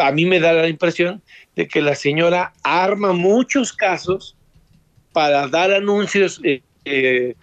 [0.00, 1.22] a mí me da la impresión
[1.56, 4.36] de que la señora arma muchos casos
[5.12, 7.34] para dar anuncios, eh, eh,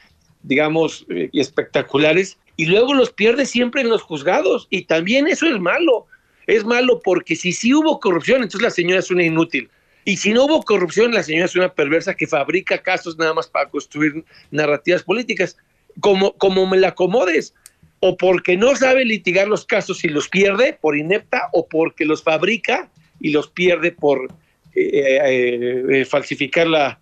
[0.44, 4.68] digamos, eh, espectaculares, y luego los pierde siempre en los juzgados.
[4.70, 6.06] Y también eso es malo.
[6.48, 9.70] Es malo porque si sí hubo corrupción, entonces la señora es una inútil.
[10.06, 13.48] Y si no hubo corrupción, la señora es una perversa que fabrica casos nada más
[13.48, 15.58] para construir narrativas políticas.
[16.00, 17.56] Como, como me la acomodes,
[18.02, 22.22] o porque no sabe litigar los casos y los pierde por inepta, o porque los
[22.22, 22.90] fabrica
[23.20, 24.32] y los pierde por
[24.76, 27.00] eh, eh, eh, falsificar la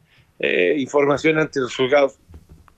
[0.75, 2.15] información ante los juzgados.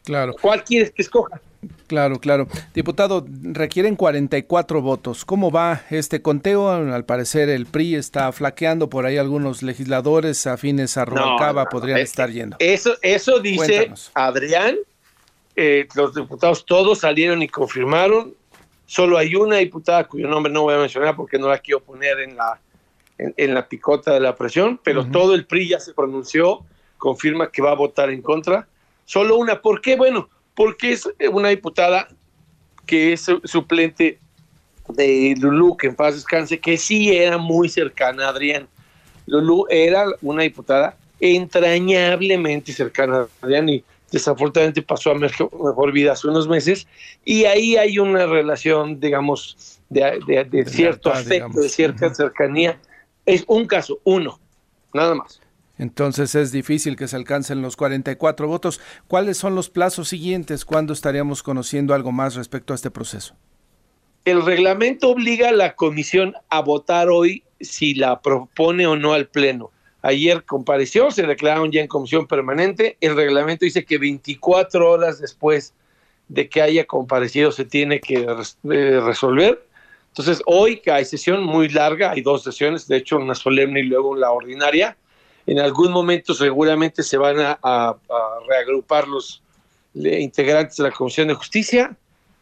[0.03, 0.36] Claro.
[0.39, 1.41] ¿Cuál quieres que escoja?
[1.88, 2.47] Claro, claro.
[2.74, 5.26] Diputado, requieren 44 votos.
[5.26, 6.70] ¿Cómo va este conteo?
[6.70, 12.30] Al parecer el PRI está flaqueando por ahí algunos legisladores afines a Rubalcaba podrían estar
[12.30, 12.57] yendo.
[12.59, 14.78] Eso, eso dice Adrián.
[15.55, 18.34] Eh, los diputados todos salieron y confirmaron.
[18.86, 22.20] Solo hay una diputada cuyo nombre no voy a mencionar porque no la quiero poner
[22.20, 22.59] en la,
[23.18, 26.63] en, la picota de la presión, pero todo el PRI ya se pronunció,
[26.97, 28.68] confirma que va a votar en contra.
[29.05, 29.61] Solo una.
[29.61, 29.95] ¿Por qué?
[29.95, 32.08] Bueno, porque es una diputada
[32.86, 34.20] que es suplente
[34.89, 38.68] de Lulú, que en paz descanse, que sí era muy cercana a Adrián.
[39.26, 46.28] Lulú era una diputada entrañablemente cercana a Adrián y desafortunadamente pasó a mejor, vida hace
[46.28, 46.88] unos meses
[47.24, 52.80] y ahí hay una relación, digamos, de, cierto afecto, de cierta cercanía.
[53.26, 54.39] Es un caso, uno,
[54.93, 55.41] nada más.
[55.78, 58.80] Entonces es difícil que se alcancen los 44 votos.
[59.07, 60.65] ¿Cuáles son los plazos siguientes?
[60.65, 63.36] ¿Cuándo estaríamos conociendo algo más respecto a este proceso?
[64.23, 69.28] El reglamento obliga a la comisión a votar hoy si la propone o no al
[69.28, 69.71] Pleno.
[70.01, 75.73] ayer compareció, se declararon ya en comisión permanente, el reglamento dice que 24 horas después
[76.28, 79.65] de que haya comparecido se tiene que eh, resolver.
[80.09, 83.84] Entonces, hoy que hay sesión muy larga, hay dos sesiones, de hecho una solemne y
[83.84, 84.95] luego la ordinaria,
[85.47, 87.95] en algún momento seguramente se van a,
[88.47, 89.41] reagrupar los
[89.93, 91.95] integrantes de la Comisión de Justicia,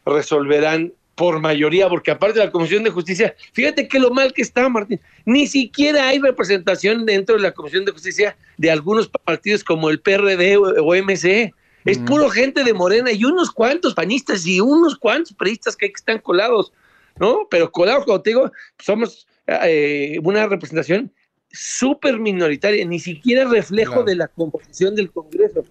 [0.04, 4.42] resolverán por mayoría, porque aparte de la Comisión de Justicia, fíjate que lo mal que
[4.42, 9.62] está, Martín, ni siquiera hay representación dentro de la Comisión de Justicia de algunos partidos
[9.62, 11.52] como el PRD o MC.
[11.84, 16.18] Es puro gente de Morena y unos cuantos panistas y unos cuantos periodistas que están
[16.18, 16.72] colados,
[17.18, 17.46] ¿no?
[17.50, 21.12] Pero colados, como te digo, somos eh, una representación
[21.54, 25.64] súper minoritaria, ni siquiera reflejo de la composición del Congreso.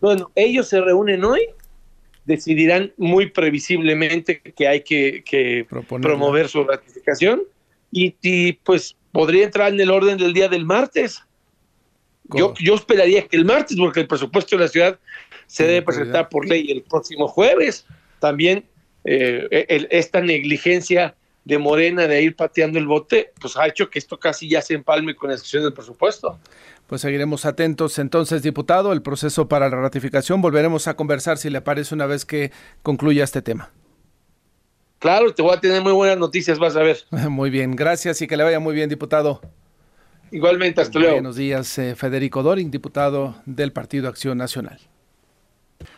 [0.00, 1.42] Bueno, ellos se reúnen hoy,
[2.24, 5.66] decidirán muy previsiblemente que hay que,
[6.00, 7.42] promover su ratificación
[7.92, 11.22] y, pues podría entrar en el orden del día del martes.
[12.34, 14.98] Yo, yo esperaría que el martes, porque el presupuesto de la ciudad
[15.46, 17.86] se debe presentar por ley el próximo jueves.
[18.18, 18.64] También
[19.04, 21.14] eh, esta negligencia
[21.46, 24.74] de Morena de ir pateando el bote, pues ha hecho que esto casi ya se
[24.74, 26.40] empalme con la discusión del presupuesto.
[26.88, 30.42] Pues seguiremos atentos entonces, diputado, el proceso para la ratificación.
[30.42, 32.50] Volveremos a conversar si le parece una vez que
[32.82, 33.70] concluya este tema.
[34.98, 36.98] Claro, te voy a tener muy buenas noticias, vas a ver.
[37.30, 39.40] Muy bien, gracias y que le vaya muy bien, diputado.
[40.32, 41.14] Igualmente, hasta luego.
[41.14, 44.80] Buenos días, eh, Federico Doring, diputado del Partido Acción Nacional.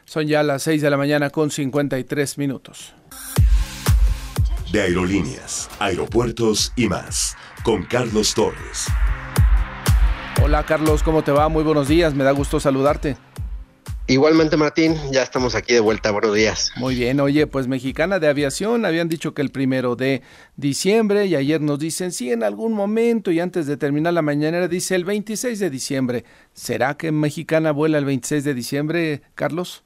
[0.05, 2.93] Son ya las 6 de la mañana con 53 minutos
[4.73, 8.87] de aerolíneas, aeropuertos y más, con Carlos Torres.
[10.43, 11.49] Hola Carlos, ¿cómo te va?
[11.49, 13.17] Muy buenos días, me da gusto saludarte.
[14.11, 16.73] Igualmente Martín, ya estamos aquí de vuelta, buenos días.
[16.77, 20.23] Muy bien, oye, pues Mexicana de Aviación habían dicho que el primero de
[20.57, 24.67] diciembre y ayer nos dicen sí en algún momento y antes de terminar la mañanera
[24.67, 26.25] dice el 26 de diciembre.
[26.55, 29.85] ¿Será que Mexicana vuela el 26 de diciembre, Carlos?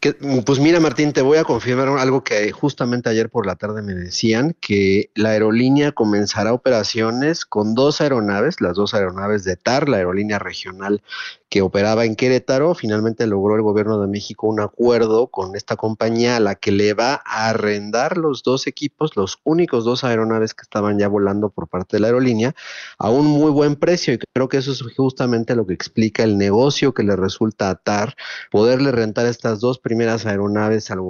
[0.00, 3.94] Pues mira, Martín, te voy a confirmar algo que justamente ayer por la tarde me
[3.94, 9.96] decían, que la aerolínea comenzará operaciones con dos aeronaves, las dos aeronaves de TAR, la
[9.96, 11.02] aerolínea regional
[11.48, 16.36] que operaba en Querétaro, finalmente logró el gobierno de México un acuerdo con esta compañía
[16.36, 20.62] a la que le va a arrendar los dos equipos, los únicos dos aeronaves que
[20.62, 22.54] estaban ya volando por parte de la aerolínea,
[22.98, 24.12] a un muy buen precio.
[24.12, 27.76] Y creo que eso es justamente lo que explica el negocio que le resulta a
[27.76, 28.14] TAR,
[28.50, 31.00] poderle rentar estas dos primeras aeronaves al,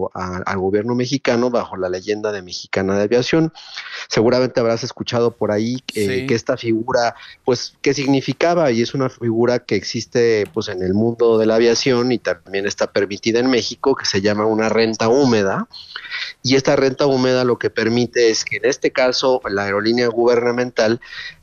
[0.56, 3.52] gobierno mexicano bajo la leyenda de Mexicana de Aviación.
[4.08, 8.70] Seguramente habrás escuchado por ahí eh, que esta figura, pues, ¿qué significaba?
[8.70, 12.66] Y es una figura que existe pues en el mundo de la aviación y también
[12.66, 15.66] está permitida en México, que se llama una renta húmeda.
[16.44, 21.00] Y esta renta húmeda lo que permite es que en este caso la aerolínea gubernamental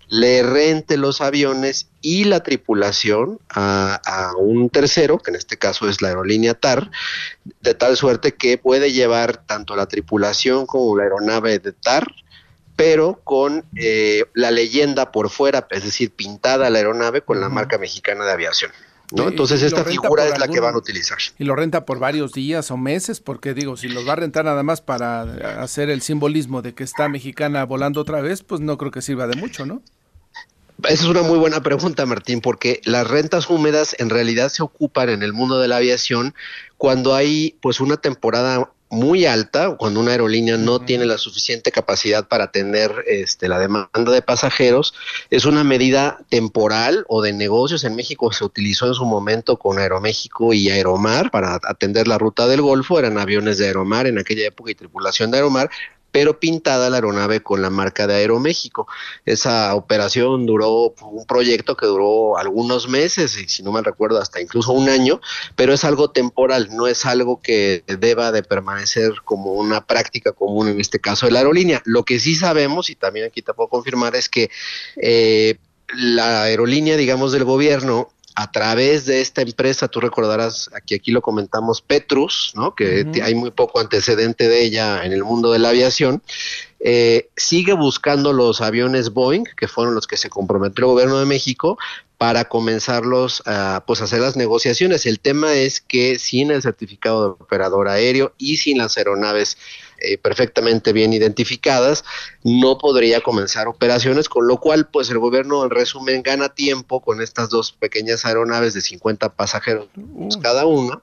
[0.07, 5.89] le rente los aviones y la tripulación a, a, un tercero, que en este caso
[5.89, 6.91] es la aerolínea TAR,
[7.61, 12.05] de tal suerte que puede llevar tanto la tripulación como la aeronave de TAR
[12.75, 17.77] pero con eh, la leyenda por fuera, es decir, pintada la aeronave con la marca
[17.77, 18.71] mexicana de aviación.
[19.11, 19.27] ¿No?
[19.27, 21.17] Entonces esta figura es la que van a utilizar.
[21.37, 24.45] Y lo renta por varios días o meses, porque digo, si los va a rentar
[24.45, 25.21] nada más para
[25.61, 29.27] hacer el simbolismo de que está mexicana volando otra vez, pues no creo que sirva
[29.27, 29.81] de mucho, ¿no?
[30.83, 35.09] Esa es una muy buena pregunta, Martín, porque las rentas húmedas en realidad se ocupan
[35.09, 36.35] en el mundo de la aviación
[36.77, 42.27] cuando hay pues una temporada muy alta, cuando una aerolínea no tiene la suficiente capacidad
[42.27, 44.93] para atender este, la demanda de pasajeros,
[45.29, 47.83] es una medida temporal o de negocios.
[47.83, 52.47] En México se utilizó en su momento con Aeroméxico y Aeromar para atender la ruta
[52.47, 55.69] del Golfo, eran aviones de Aeromar en aquella época y tripulación de Aeromar,
[56.15, 58.87] pero pintada la aeronave con la marca de Aeroméxico.
[59.25, 64.39] Esa operación duró un proyecto que duró algunos meses, y si no me recuerdo, hasta
[64.39, 65.19] incluso un año,
[65.57, 70.69] pero es algo temporal, no es algo que deba de permanecer como una práctica común
[70.69, 71.81] en este caso de la aerolínea.
[71.83, 74.49] Lo que sí sabemos, y también aquí te puedo confirmar, es que
[74.95, 75.57] eh,
[75.97, 81.21] la aerolínea, digamos, del gobierno a través de esta empresa, tú recordarás, aquí, aquí lo
[81.21, 82.75] comentamos, Petrus, ¿no?
[82.75, 86.21] que hay muy poco antecedente de ella en el mundo de la aviación,
[86.81, 91.25] eh, sigue buscando los aviones Boeing, que fueron los que se comprometió el gobierno de
[91.25, 91.77] México,
[92.17, 95.05] para comenzarlos a pues, hacer las negociaciones.
[95.05, 99.57] El tema es que sin el certificado de operador aéreo y sin las aeronaves
[100.05, 102.03] eh, perfectamente bien identificadas,
[102.43, 107.21] no podría comenzar operaciones, con lo cual, pues el gobierno, en resumen, gana tiempo con
[107.21, 109.87] estas dos pequeñas aeronaves de 50 pasajeros
[110.41, 111.01] cada una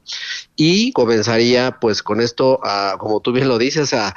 [0.57, 4.14] y comenzaría, pues con esto, a, como tú bien lo dices, a,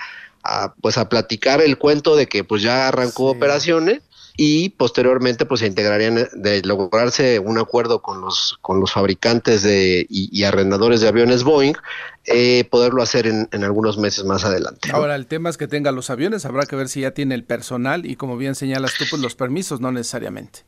[0.81, 4.01] pues a platicar el cuento de que pues ya arrancó operaciones
[4.37, 10.05] y posteriormente pues se integrarían de lograrse un acuerdo con los con los fabricantes de
[10.09, 11.73] y, arrendadores de aviones Boeing
[12.25, 14.89] eh, poderlo hacer en, en, algunos meses más adelante.
[14.91, 17.43] Ahora el tema es que tenga los aviones, habrá que ver si ya tiene el
[17.43, 20.65] personal y como bien señalas tú pues los permisos no necesariamente.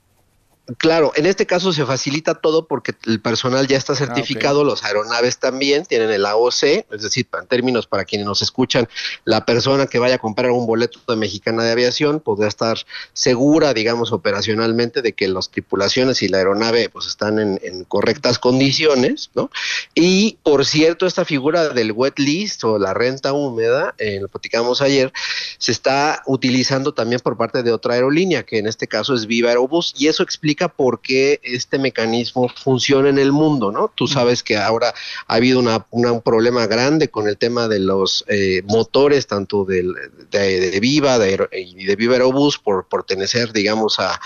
[0.77, 4.83] Claro, en este caso se facilita todo porque el personal ya está ah, certificado, los
[4.83, 8.89] aeronaves también tienen el AOC, es decir, en términos para quienes nos escuchan,
[9.23, 12.79] la persona que vaya a comprar un boleto de Mexicana de Aviación podrá estar
[13.13, 19.29] segura, digamos, operacionalmente de que las tripulaciones y la aeronave pues están en, correctas condiciones,
[19.35, 19.49] ¿no?
[19.95, 24.81] Y por cierto, esta figura del wet list o la renta húmeda, eh, lo platicamos
[24.81, 25.13] ayer,
[25.59, 29.49] se está utilizando también por parte de otra aerolínea, que en este caso es Viva
[29.49, 33.91] Aerobús, y eso explica por qué este mecanismo funciona en el mundo, ¿no?
[33.93, 34.93] Tú sabes que ahora
[35.27, 39.93] ha habido un problema grande con el tema de los eh, motores, tanto del,
[40.31, 44.19] de, Viva de, y de Viva Aerobus, por pertenecer, digamos, a,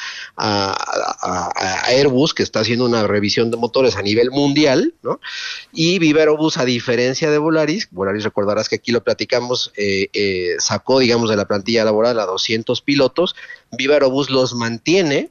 [1.88, 5.20] Airbus, que está haciendo una revisión de motores a nivel mundial, ¿no?
[5.74, 10.56] Y Viva Aerobus, a diferencia de Volaris, Volaris recordarás que aquí lo platicamos, eh, eh,
[10.60, 13.36] sacó, digamos, de la plantilla laboral a 200 pilotos,
[13.72, 15.30] Viva Aerobus los mantiene,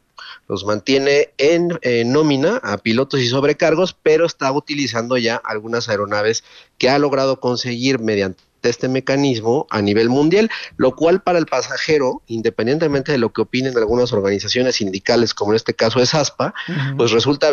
[0.51, 1.79] los mantiene en
[2.13, 6.43] nómina a pilotos y sobrecargos, pero está utilizando ya algunas aeronaves
[6.77, 12.23] que ha logrado conseguir mediante este mecanismo a nivel mundial, lo cual para el pasajero,
[12.27, 16.53] independientemente de lo que opinen algunas organizaciones sindicales, como en este caso es ASPA,
[16.97, 17.49] pues resulta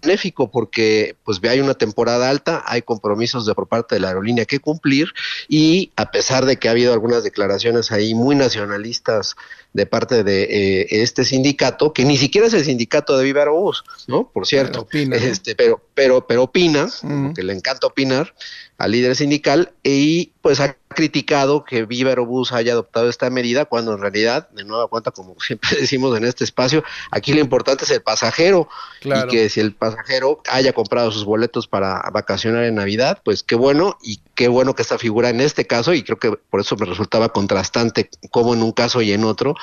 [0.00, 4.46] benéfico porque pues hay una temporada alta, hay compromisos de por parte de la aerolínea
[4.46, 5.12] que cumplir
[5.48, 9.36] y a pesar de que ha habido algunas declaraciones ahí muy nacionalistas
[9.78, 13.84] de parte de eh, este sindicato, que ni siquiera es el sindicato de Viva Aerobús,
[14.08, 14.28] ¿no?
[14.28, 16.88] Por cierto, pero opina, este, pero, pero, pero opina,
[17.34, 18.34] que le encanta opinar
[18.76, 23.92] al líder sindical y pues ha criticado que Viva Aerobús haya adoptado esta medida cuando
[23.92, 27.90] en realidad, de nueva cuenta, como siempre decimos en este espacio, aquí lo importante es
[27.90, 28.68] el pasajero.
[29.02, 33.54] Y que si el pasajero haya comprado sus boletos para vacacionar en Navidad, pues qué
[33.54, 36.76] bueno y qué bueno que esta figura en este caso, y creo que por eso
[36.76, 39.56] me resultaba contrastante como en un caso y en otro,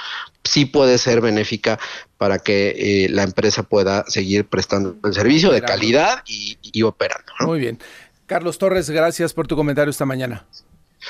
[0.43, 1.79] sí puede ser benéfica
[2.17, 7.31] para que eh, la empresa pueda seguir prestando el servicio de calidad y, operando.
[7.39, 7.79] Muy bien.
[8.25, 10.45] Carlos Torres, gracias por tu comentario esta mañana.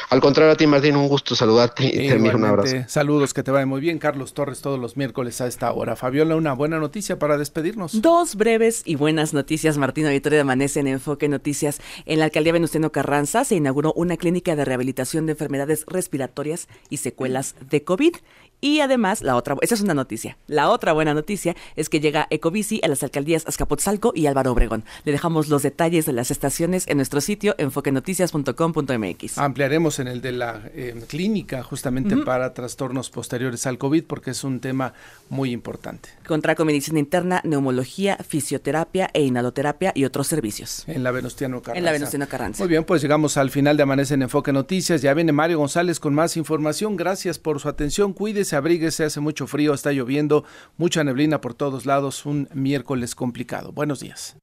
[0.10, 2.76] Al contrario a ti, Martín, un gusto saludarte y te un abrazo.
[2.88, 3.98] Saludos, que te vaya muy bien.
[3.98, 5.96] Carlos Torres todos los miércoles a esta hora.
[5.96, 8.02] Fabiola, una buena noticia para despedirnos.
[8.02, 9.78] Dos breves y buenas noticias.
[9.78, 11.82] Martín Victoria de Amanece en Enfoque Noticias.
[12.06, 16.98] En la alcaldía Venustiano Carranza se inauguró una clínica de rehabilitación de enfermedades respiratorias y
[16.98, 18.16] secuelas de COVID.
[18.62, 20.38] Y además, la otra, esa es una noticia.
[20.47, 24.84] La otra buena noticia es que llega Ecobici a las alcaldías Azcapotzalco y Álvaro Obregón.
[25.03, 29.38] Le dejamos los detalles de las estaciones en nuestro sitio enfoquenoticias.com.mx.
[29.38, 34.43] Ampliaremos en el de la eh, clínica justamente para trastornos posteriores al COVID porque es
[34.43, 34.93] un tema
[35.30, 36.10] muy importante.
[36.28, 40.84] Contraco medicina interna, neumología, fisioterapia e inhaloterapia y otros servicios.
[40.88, 41.78] En la Venustiano Carranza.
[41.78, 42.64] En la Venustiano Carranza.
[42.64, 45.01] Muy bien, pues llegamos al final de Amanece en Enfoque Noticias.
[45.01, 46.95] Ya viene Mario González con más información.
[46.95, 48.14] Gracias por su atención.
[48.14, 50.46] Cuídese abríguese, hace mucho frío, está lloviendo,
[50.78, 53.72] mucha neblina por todos lados, un miércoles complicado.
[53.72, 54.38] Buenos días.